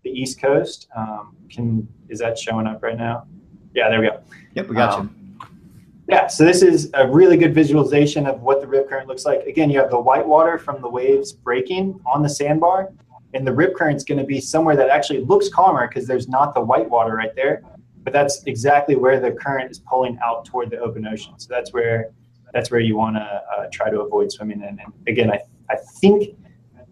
[0.03, 0.87] the East Coast.
[0.95, 3.27] Um, can is that showing up right now?
[3.73, 4.21] Yeah, there we go.
[4.55, 5.19] Yep, we got um, you.
[6.07, 9.43] Yeah, so this is a really good visualization of what the rip current looks like.
[9.43, 12.89] Again, you have the white water from the waves breaking on the sandbar,
[13.33, 16.27] and the rip current is going to be somewhere that actually looks calmer because there's
[16.27, 17.61] not the white water right there.
[18.03, 21.33] But that's exactly where the current is pulling out toward the open ocean.
[21.37, 22.11] So that's where
[22.53, 24.79] that's where you want to uh, try to avoid swimming in.
[24.79, 26.35] And again, I I think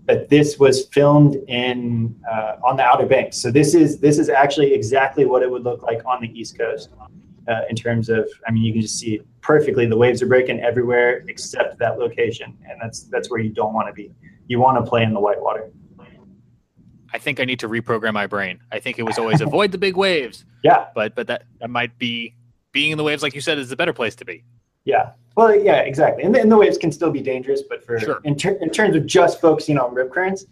[0.06, 3.38] that this was filmed in uh, on the Outer Banks.
[3.38, 6.58] So this is this is actually exactly what it would look like on the East
[6.58, 6.90] Coast
[7.48, 9.86] uh, in terms of I mean you can just see it perfectly.
[9.86, 13.88] The waves are breaking everywhere except that location, and that's that's where you don't want
[13.88, 14.12] to be.
[14.48, 15.72] You want to play in the whitewater.
[17.14, 18.60] I think I need to reprogram my brain.
[18.72, 20.46] I think it was always avoid the big waves.
[20.64, 22.34] Yeah, but but that that might be
[22.74, 24.44] being in the waves, like you said, is the better place to be.
[24.86, 25.12] Yeah.
[25.36, 26.24] Well, yeah, exactly.
[26.24, 28.22] And the, and the waves can still be dangerous, but for sure.
[28.24, 30.46] in, ter- in terms of just focusing on rip currents,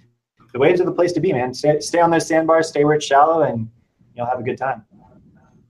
[0.54, 1.54] the waves are the place to be, man.
[1.54, 3.70] Stay, stay on those sandbars, stay where it's shallow, and
[4.16, 4.86] you'll have a good time.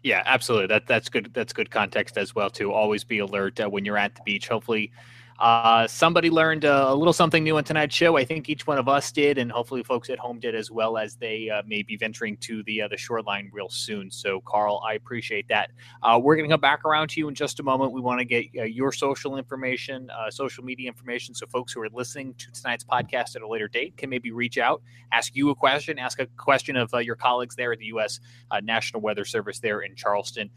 [0.03, 0.67] Yeah, absolutely.
[0.67, 1.31] That that's good.
[1.33, 2.51] That's good context as well.
[2.51, 4.47] To always be alert uh, when you're at the beach.
[4.47, 4.91] Hopefully,
[5.39, 8.15] uh, somebody learned uh, a little something new on tonight's show.
[8.15, 10.97] I think each one of us did, and hopefully, folks at home did as well
[10.97, 14.09] as they uh, may be venturing to the uh, the shoreline real soon.
[14.09, 15.71] So, Carl, I appreciate that.
[16.01, 17.91] Uh, we're going to come back around to you in just a moment.
[17.91, 21.89] We want to get uh, your social information, social media information, so folks who are
[21.89, 24.81] listening to tonight's podcast at a later date can maybe reach out,
[25.11, 28.21] ask you a question, ask a question of your colleagues there at the U.S.
[28.63, 30.49] National Weather Service there in Charleston.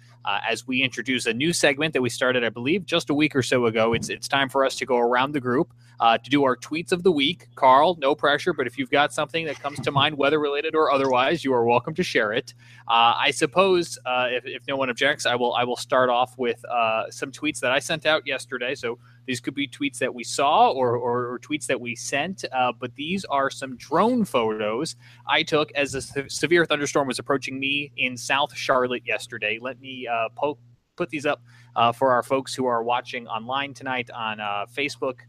[0.48, 3.42] as we introduce a new segment that we started, I believe, just a week or
[3.42, 6.30] so ago, it's it's time for us us to go around the group uh, to
[6.30, 7.48] do our tweets of the week.
[7.54, 10.90] Carl, no pressure, but if you've got something that comes to mind, weather related or
[10.90, 12.54] otherwise, you are welcome to share it.
[12.86, 16.38] Uh, I suppose uh, if, if, no one objects, I will I will start off
[16.38, 18.74] with uh, some tweets that I sent out yesterday.
[18.74, 22.44] So these could be tweets that we saw or, or, or tweets that we sent,
[22.52, 24.96] uh, but these are some drone photos
[25.26, 29.58] I took as a se- severe thunderstorm was approaching me in South Charlotte yesterday.
[29.60, 30.58] Let me uh, poke
[30.98, 31.40] put these up
[31.76, 35.20] uh, for our folks who are watching online tonight on uh, Facebook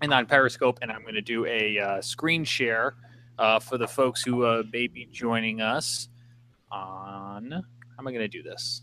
[0.00, 0.78] and on Periscope.
[0.82, 2.94] And I'm going to do a uh, screen share
[3.38, 6.08] uh, for the folks who uh, may be joining us
[6.70, 7.52] on.
[7.52, 8.82] How am I going to do this?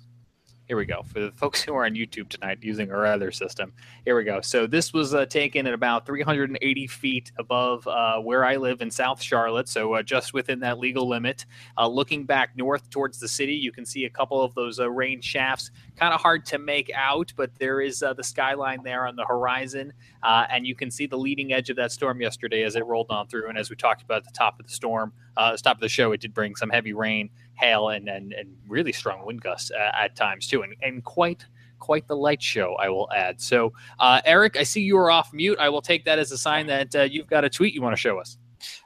[0.70, 1.02] Here we go.
[1.02, 3.74] For the folks who are on YouTube tonight using our other system,
[4.06, 4.40] here we go.
[4.40, 8.92] So this was uh, taken at about 380 feet above uh, where I live in
[8.92, 11.48] South Charlotte, so uh, just within that legal limit.
[11.76, 14.88] Uh, looking back north towards the city, you can see a couple of those uh,
[14.88, 15.72] rain shafts.
[15.96, 19.26] Kind of hard to make out, but there is uh, the skyline there on the
[19.26, 19.92] horizon,
[20.24, 23.28] and you can see the leading edge of that storm yesterday as it rolled on
[23.28, 23.50] through.
[23.50, 25.90] And as we talked about at the top of the storm, uh, top of the
[25.90, 29.72] show, it did bring some heavy rain, hail, and and, and really strong wind gusts
[29.72, 31.46] uh, at times too, and, and quite
[31.80, 33.42] quite the light show, I will add.
[33.42, 35.58] So, uh, Eric, I see you are off mute.
[35.60, 37.96] I will take that as a sign that uh, you've got a tweet you want
[37.96, 38.38] to show us.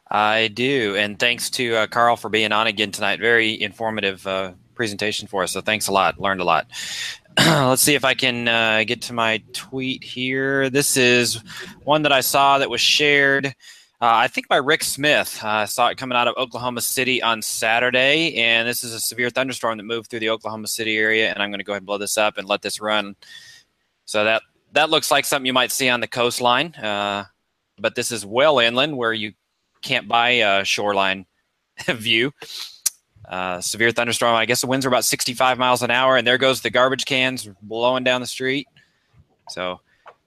[0.10, 3.20] I do, and thanks to uh, Carl for being on again tonight.
[3.20, 5.52] Very informative uh, presentation for us.
[5.52, 6.20] So thanks a lot.
[6.20, 6.68] Learned a lot.
[7.38, 10.70] Let's see if I can uh, get to my tweet here.
[10.70, 11.42] This is
[11.84, 13.56] one that I saw that was shared
[14.02, 15.40] uh, I think by Rick Smith.
[15.44, 19.00] Uh, I saw it coming out of Oklahoma City on Saturday, and this is a
[19.00, 21.32] severe thunderstorm that moved through the Oklahoma City area.
[21.32, 23.16] And I'm going to go ahead and blow this up and let this run.
[24.06, 24.42] So that
[24.74, 27.26] that looks like something you might see on the coastline, uh,
[27.80, 29.34] but this is well inland where you
[29.82, 31.26] can't buy a shoreline
[31.88, 32.34] view.
[33.28, 34.36] Uh, severe thunderstorm.
[34.36, 37.06] I guess the winds are about 65 miles an hour, and there goes the garbage
[37.06, 38.68] cans blowing down the street.
[39.50, 39.80] So,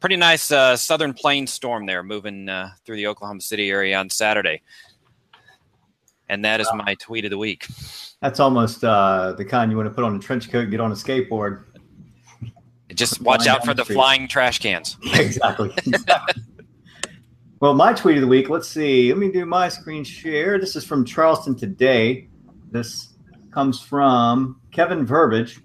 [0.07, 4.09] pretty nice uh, southern plain storm there moving uh, through the Oklahoma City area on
[4.09, 4.63] Saturday.
[6.29, 7.67] And that is my tweet of the week.
[8.23, 10.79] That's almost uh, the kind you want to put on a trench coat and get
[10.79, 11.65] on a skateboard.
[12.95, 14.97] Just watch out for the, the flying trash cans.
[15.15, 15.73] exactly.
[15.85, 16.41] exactly.
[17.61, 18.49] well, my tweet of the week.
[18.49, 19.13] Let's see.
[19.13, 20.61] Let me do my screen share.
[20.61, 22.29] This is from Charleston today.
[22.71, 23.09] This
[23.51, 25.59] comes from Kevin Verbiage.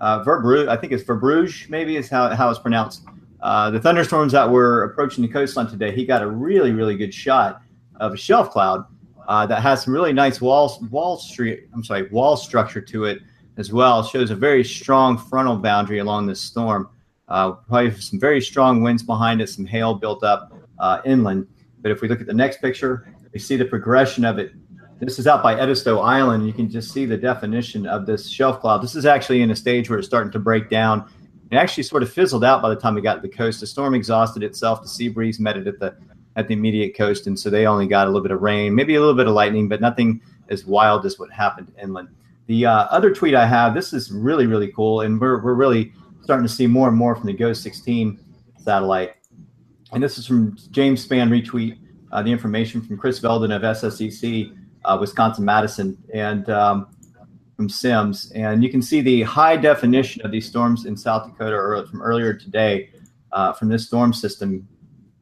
[0.00, 3.06] Uh, Verbruge, I think it's Verbruge, maybe is how, how it's pronounced.
[3.42, 7.12] Uh, the thunderstorms that were approaching the coastline today, he got a really, really good
[7.12, 7.62] shot
[7.98, 8.84] of a shelf cloud
[9.28, 11.68] uh, that has some really nice walls, wall street.
[11.72, 13.22] I'm sorry, wall structure to it
[13.56, 14.02] as well.
[14.02, 16.88] Shows a very strong frontal boundary along this storm.
[17.28, 21.46] Uh, probably some very strong winds behind it, some hail built up uh, inland.
[21.80, 24.52] But if we look at the next picture, we see the progression of it.
[24.98, 26.46] This is out by Edisto Island.
[26.46, 28.82] You can just see the definition of this shelf cloud.
[28.82, 31.08] This is actually in a stage where it's starting to break down.
[31.50, 33.60] It actually sort of fizzled out by the time we got to the coast.
[33.60, 34.82] The storm exhausted itself.
[34.82, 35.96] The sea breeze met it at the
[36.36, 38.94] at the immediate coast, and so they only got a little bit of rain, maybe
[38.94, 42.08] a little bit of lightning, but nothing as wild as what happened inland.
[42.46, 45.92] The uh, other tweet I have, this is really, really cool, and we're, we're really
[46.22, 48.18] starting to see more and more from the GOES 16
[48.58, 49.14] satellite.
[49.92, 51.78] And this is from James Spann retweet
[52.12, 56.88] uh, the information from Chris Velden of SSEC, uh, Wisconsin Madison, and um,
[57.60, 58.32] from CIMSS.
[58.34, 62.32] And you can see the high definition of these storms in South Dakota from earlier
[62.32, 62.88] today
[63.32, 64.66] uh, from this storm system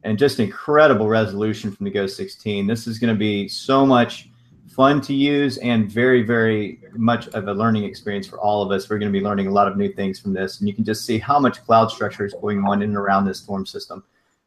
[0.05, 2.65] and just incredible resolution from the Go 16.
[2.65, 4.29] This is going to be so much
[4.69, 8.89] fun to use and very, very much of a learning experience for all of us.
[8.89, 10.59] We're going to be learning a lot of new things from this.
[10.59, 13.25] And you can just see how much cloud structure is going on in and around
[13.25, 14.01] this storm system.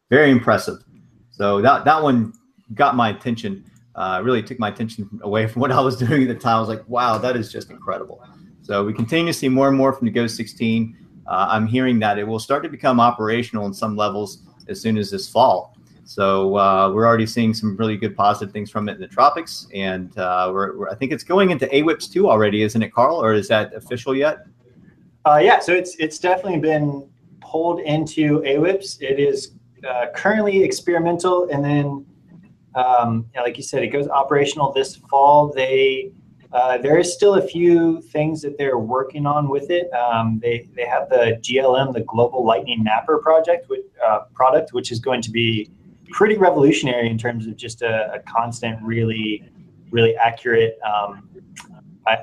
[0.09, 0.83] Very impressive.
[1.29, 2.33] So that, that one
[2.73, 3.63] got my attention,
[3.95, 6.57] uh, really took my attention away from what I was doing at the time.
[6.57, 8.23] I was like, wow, that is just incredible.
[8.61, 10.97] So we continue to see more and more from the GOES 16.
[11.27, 14.97] Uh, I'm hearing that it will start to become operational in some levels as soon
[14.97, 15.73] as this fall.
[16.05, 19.67] So uh, we're already seeing some really good positive things from it in the tropics,
[19.73, 23.23] and uh, we're, we're, I think it's going into AWIPS too already, isn't it, Carl?
[23.23, 24.39] Or is that official yet?
[25.25, 29.01] Uh, yeah, so it's it's definitely been pulled into AWIPS.
[29.01, 29.53] It is
[29.87, 32.05] uh, currently experimental, and then,
[32.75, 35.51] um, like you said, it goes operational this fall.
[35.53, 36.11] They
[36.53, 39.91] uh, there is still a few things that they're working on with it.
[39.91, 44.91] Um, they, they have the GLM, the Global Lightning Mapper project, which, uh, product, which
[44.91, 45.71] is going to be
[46.11, 49.49] pretty revolutionary in terms of just a, a constant, really,
[49.89, 51.27] really accurate um,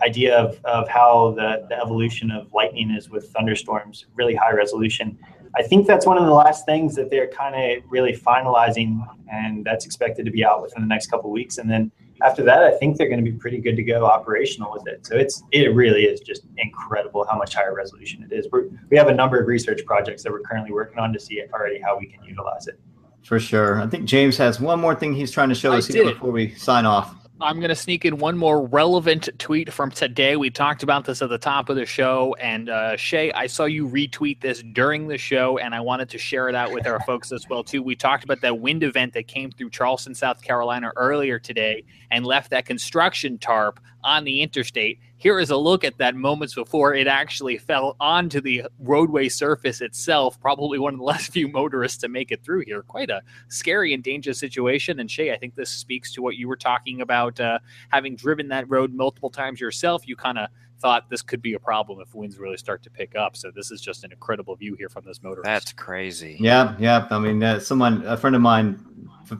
[0.03, 5.19] idea of, of how the, the evolution of lightning is with thunderstorms, really high resolution.
[5.57, 9.65] I think that's one of the last things that they're kind of really finalizing, and
[9.65, 11.59] that's expected to be out within the next couple weeks.
[11.59, 11.91] And then
[12.23, 15.07] after that, I think they're going to be pretty good to go operational with it.
[15.07, 18.47] So it's it really is just incredible how much higher resolution it is.
[18.53, 21.43] We're, we have a number of research projects that we're currently working on to see
[21.53, 22.79] already how we can utilize it.
[23.23, 23.81] For sure.
[23.81, 26.31] I think James has one more thing he's trying to show I us here before
[26.31, 27.15] we sign off.
[27.43, 30.37] I'm going to sneak in one more relevant tweet from today.
[30.37, 32.37] We talked about this at the top of the show.
[32.39, 36.19] And uh, Shay, I saw you retweet this during the show, and I wanted to
[36.19, 37.83] share it out with our folks as well, too.
[37.83, 42.27] We talked about that wind event that came through Charleston, South Carolina earlier today and
[42.27, 44.99] left that construction tarp on the interstate.
[45.17, 49.81] Here is a look at that moments before it actually fell onto the roadway surface
[49.81, 50.41] itself.
[50.41, 52.83] Probably one of the last few motorists to make it through here.
[52.83, 55.01] Quite a scary and dangerous situation.
[55.01, 57.59] And Shay, I think this speaks to what you were talking about, uh,
[57.91, 60.09] having driven that road multiple times yourself.
[60.09, 60.49] You kind of
[60.81, 63.37] thought this could be a problem if winds really start to pick up.
[63.37, 65.45] So this is just an incredible view here from this motorist.
[65.45, 66.37] That's crazy.
[66.41, 67.07] Yeah, yeah.
[67.11, 68.85] I mean, uh, someone, a friend of mine,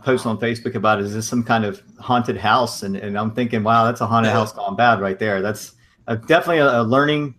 [0.03, 2.83] posted on Facebook about is this some kind of haunted house?
[2.83, 5.43] And, and I'm thinking, wow, that's a haunted house gone bad right there.
[5.43, 5.75] That's
[6.07, 7.35] a, definitely a, a learning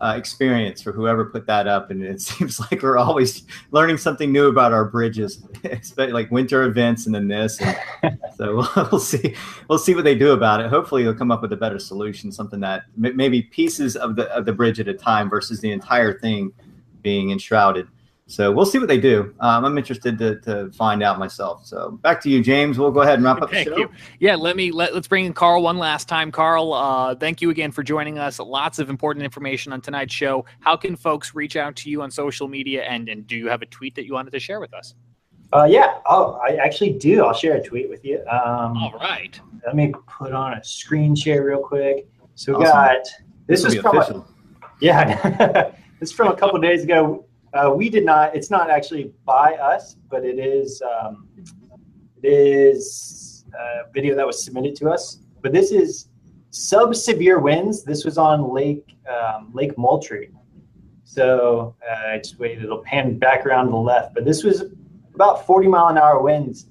[0.00, 1.90] uh, experience for whoever put that up.
[1.90, 6.64] And it seems like we're always learning something new about our bridges, especially like winter
[6.64, 7.60] events and then this.
[8.02, 9.34] And so we'll see,
[9.68, 10.68] we'll see what they do about it.
[10.68, 14.44] Hopefully they'll come up with a better solution, something that maybe pieces of the, of
[14.44, 16.52] the bridge at a time versus the entire thing
[17.02, 17.88] being enshrouded.
[18.30, 19.34] So we'll see what they do.
[19.40, 21.64] Um, I'm interested to, to find out myself.
[21.64, 22.78] So back to you, James.
[22.78, 23.78] We'll go ahead and wrap up thank the show.
[23.78, 23.90] You.
[24.20, 26.30] Yeah, let me let, let's bring in Carl one last time.
[26.30, 28.38] Carl, uh, thank you again for joining us.
[28.38, 30.44] Lots of important information on tonight's show.
[30.60, 32.82] How can folks reach out to you on social media?
[32.82, 34.94] And and do you have a tweet that you wanted to share with us?
[35.50, 37.24] Uh, yeah, oh, I actually do.
[37.24, 38.18] I'll share a tweet with you.
[38.30, 39.40] Um, All right.
[39.64, 42.06] Let me put on a screen share real quick.
[42.34, 42.74] So we awesome.
[42.74, 43.08] got
[43.46, 44.26] this, this is from a,
[44.82, 47.24] yeah, this is from a couple days ago
[47.54, 48.34] Uh, we did not.
[48.36, 50.82] It's not actually by us, but it is.
[50.82, 51.28] Um,
[52.22, 55.20] it is a video that was submitted to us.
[55.40, 56.08] But this is
[56.50, 57.84] sub severe winds.
[57.84, 60.30] This was on Lake um, Lake Moultrie.
[61.04, 62.64] So uh, I just waited.
[62.64, 64.14] It'll pan back around to the left.
[64.14, 64.64] But this was
[65.14, 66.66] about 40 mile an hour winds.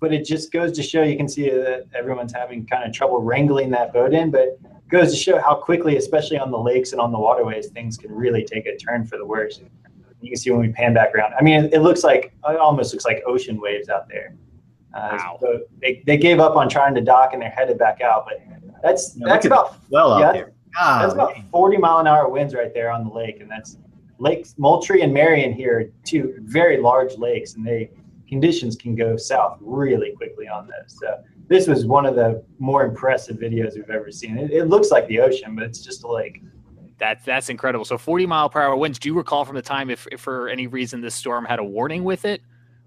[0.00, 3.20] But it just goes to show you can see that everyone's having kind of trouble
[3.20, 4.30] wrangling that boat in.
[4.30, 4.58] But
[4.88, 8.12] goes to show how quickly, especially on the lakes and on the waterways, things can
[8.12, 9.60] really take a turn for the worse.
[10.20, 11.34] You can see when we pan back around.
[11.38, 14.36] I mean, it, it looks like it almost looks like ocean waves out there.
[14.94, 15.38] Uh, Wow.
[15.40, 18.26] so they, they gave up on trying to dock and they're headed back out.
[18.28, 18.40] But
[18.82, 20.52] that's Yeah, that's about Well Yeah, out there.
[20.74, 21.34] that's Golly.
[21.34, 23.78] about 40 mile an hour winds right there on the lake, and that's
[24.18, 27.90] Lakes Moultrie and Marion here, are two very large lakes, and they
[28.28, 30.96] conditions can go south really quickly on those.
[31.00, 34.38] So this was one of the more impressive videos we've ever seen.
[34.38, 36.42] It, it looks like the ocean, but it's just a lake.
[36.98, 37.84] That's that's incredible.
[37.84, 38.98] So 40 mile per hour winds.
[38.98, 41.64] Do you recall from the time if, if for any reason this storm had a
[41.64, 42.40] warning with it,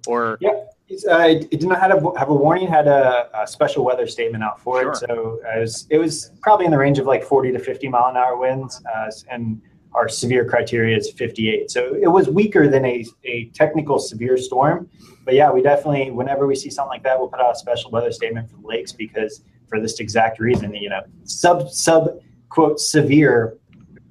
[0.08, 0.40] or
[0.88, 3.84] It's, uh, it, it did not have a, have a warning, had a, a special
[3.84, 4.92] weather statement out for Sure.
[4.92, 4.98] it.
[4.98, 8.08] So it was, it was probably in the range of like 40 to 50 mile
[8.08, 9.62] an hour winds, uh, and
[9.98, 11.72] our severe criteria is 58.
[11.72, 14.88] So it was weaker than a, a technical severe storm.
[15.26, 17.90] But yeah, we definitely, whenever we see something like that, we'll put out a special
[17.90, 22.20] weather statement for the lakes because for this exact reason, you know, sub, sub,
[22.50, 23.58] quote, severe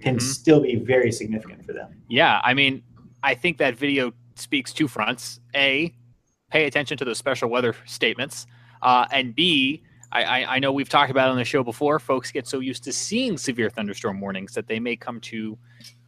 [0.01, 0.23] can Mhm.
[0.23, 1.89] still be very significant for them.
[2.09, 2.83] Yeah, I mean,
[3.23, 5.39] I think that video speaks two fronts.
[5.55, 5.95] A,
[6.51, 8.47] pay attention to those special weather statements,
[8.83, 9.83] uh, and B,
[10.13, 11.99] I, I, I know we've talked about on the show before.
[11.99, 15.59] Folks get so used to seeing severe thunderstorm warnings that they may come to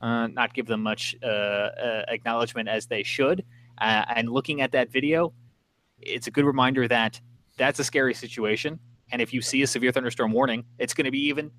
[0.00, 3.44] uh, not give them much uh, uh, acknowledgement as they should.
[3.80, 5.32] Uh, and looking at that video,
[6.00, 7.20] it's a good reminder that
[7.56, 8.78] that's a scary situation.
[9.10, 11.50] And if you see a severe thunderstorm warning, it's going to be even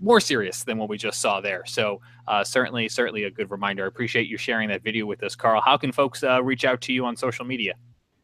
[0.00, 1.64] more serious than what we just saw there.
[1.66, 3.84] So uh, certainly, certainly a good reminder.
[3.84, 5.60] I appreciate you sharing that video with us, Carl.
[5.60, 7.74] How can folks uh, reach out to you on social media?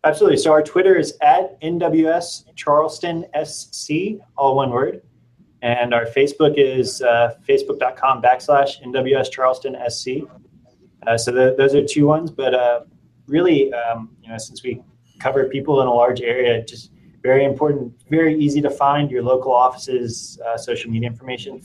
[0.05, 0.39] Absolutely.
[0.39, 5.03] So our Twitter is at NWS Charleston SC, all one word.
[5.63, 10.29] And our Facebook is uh, facebook.com backslash NWS Charleston SC.
[11.07, 12.33] Uh, so the, those are two ones.
[12.33, 12.81] But uh,
[13.29, 14.83] really, um, you know, since we
[15.21, 16.91] cover people in a large area, just
[17.23, 21.63] very important, very easy to find your local office's uh, social media information.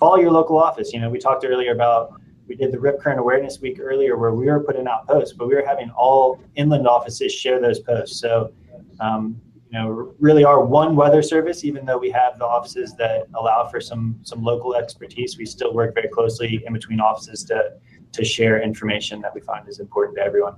[0.00, 0.92] Follow your local office.
[0.92, 4.32] You know, we talked earlier about we did the Rip Current Awareness Week earlier where
[4.32, 8.20] we were putting out posts, but we were having all inland offices share those posts.
[8.20, 8.52] So,
[9.00, 9.40] um,
[9.70, 13.66] you know, really our one weather service, even though we have the offices that allow
[13.66, 17.72] for some some local expertise, we still work very closely in between offices to
[18.12, 20.54] to share information that we find is important to everyone.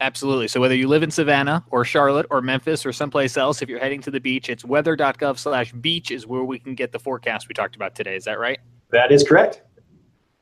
[0.00, 0.48] Absolutely.
[0.48, 3.78] So whether you live in Savannah or Charlotte or Memphis or someplace else, if you're
[3.78, 7.48] heading to the beach, it's weather.gov slash beach is where we can get the forecast
[7.48, 8.16] we talked about today.
[8.16, 8.58] Is that right?
[8.90, 9.62] That is correct.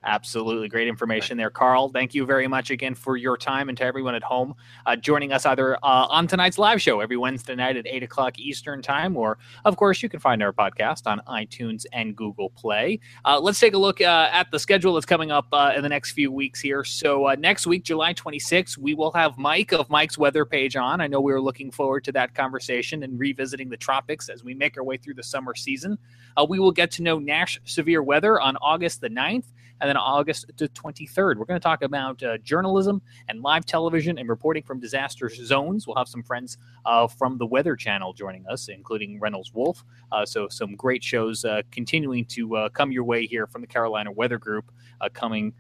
[0.05, 0.69] Absolutely.
[0.69, 1.89] Great information there, Carl.
[1.89, 5.33] Thank you very much again for your time and to everyone at home uh, joining
[5.33, 9.17] us either uh, on tonight's live show every Wednesday night at 8 o'clock Eastern Time,
[9.17, 12.99] or, of course, you can find our podcast on iTunes and Google Play.
[13.25, 15.89] Uh, let's take a look uh, at the schedule that's coming up uh, in the
[15.89, 16.83] next few weeks here.
[16.83, 21.01] So, uh, next week, July 26th, we will have Mike of Mike's Weather page on.
[21.01, 24.53] I know we are looking forward to that conversation and revisiting the tropics as we
[24.55, 25.97] make our way through the summer season.
[26.37, 29.45] Uh, we will get to know Nash severe weather on August the 9th
[29.83, 31.37] and then August the 23rd.
[31.37, 35.89] We're going to talk about uh, journalism and live television and reporting from disaster zones.
[35.89, 36.57] We'll have some friends
[36.87, 39.85] uh, from the Weather Channel joining us, including Reynolds Wolf.
[40.13, 43.67] Uh, so, some great shows uh, continuing to uh, come your way here from the
[43.67, 44.71] Carolina Weather Group
[45.01, 45.53] uh, coming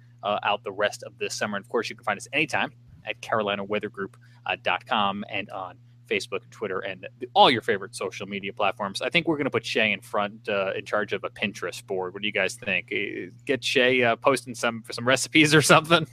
[0.45, 1.57] out the rest of this summer.
[1.57, 2.71] And of course, you can find us anytime
[3.05, 5.77] at carolinaweathergroup.com and on
[6.13, 9.01] Facebook, and Twitter, and all your favorite social media platforms.
[9.01, 11.85] I think we're going to put Shay in front, uh, in charge of a Pinterest
[11.87, 12.13] board.
[12.13, 12.93] What do you guys think?
[12.93, 16.07] Uh, Get Shay uh, posting some for some recipes or something.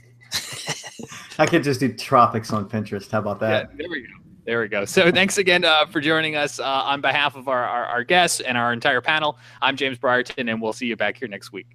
[1.38, 3.10] I could just do tropics on Pinterest.
[3.10, 3.76] How about Yeah, that?
[3.76, 4.08] there we go.
[4.46, 4.84] There we go.
[4.84, 8.40] So thanks again uh, for joining us uh, on behalf of our, our, our guests
[8.40, 9.38] and our entire panel.
[9.60, 11.66] I'm James Brierton, and we'll see you back here next week.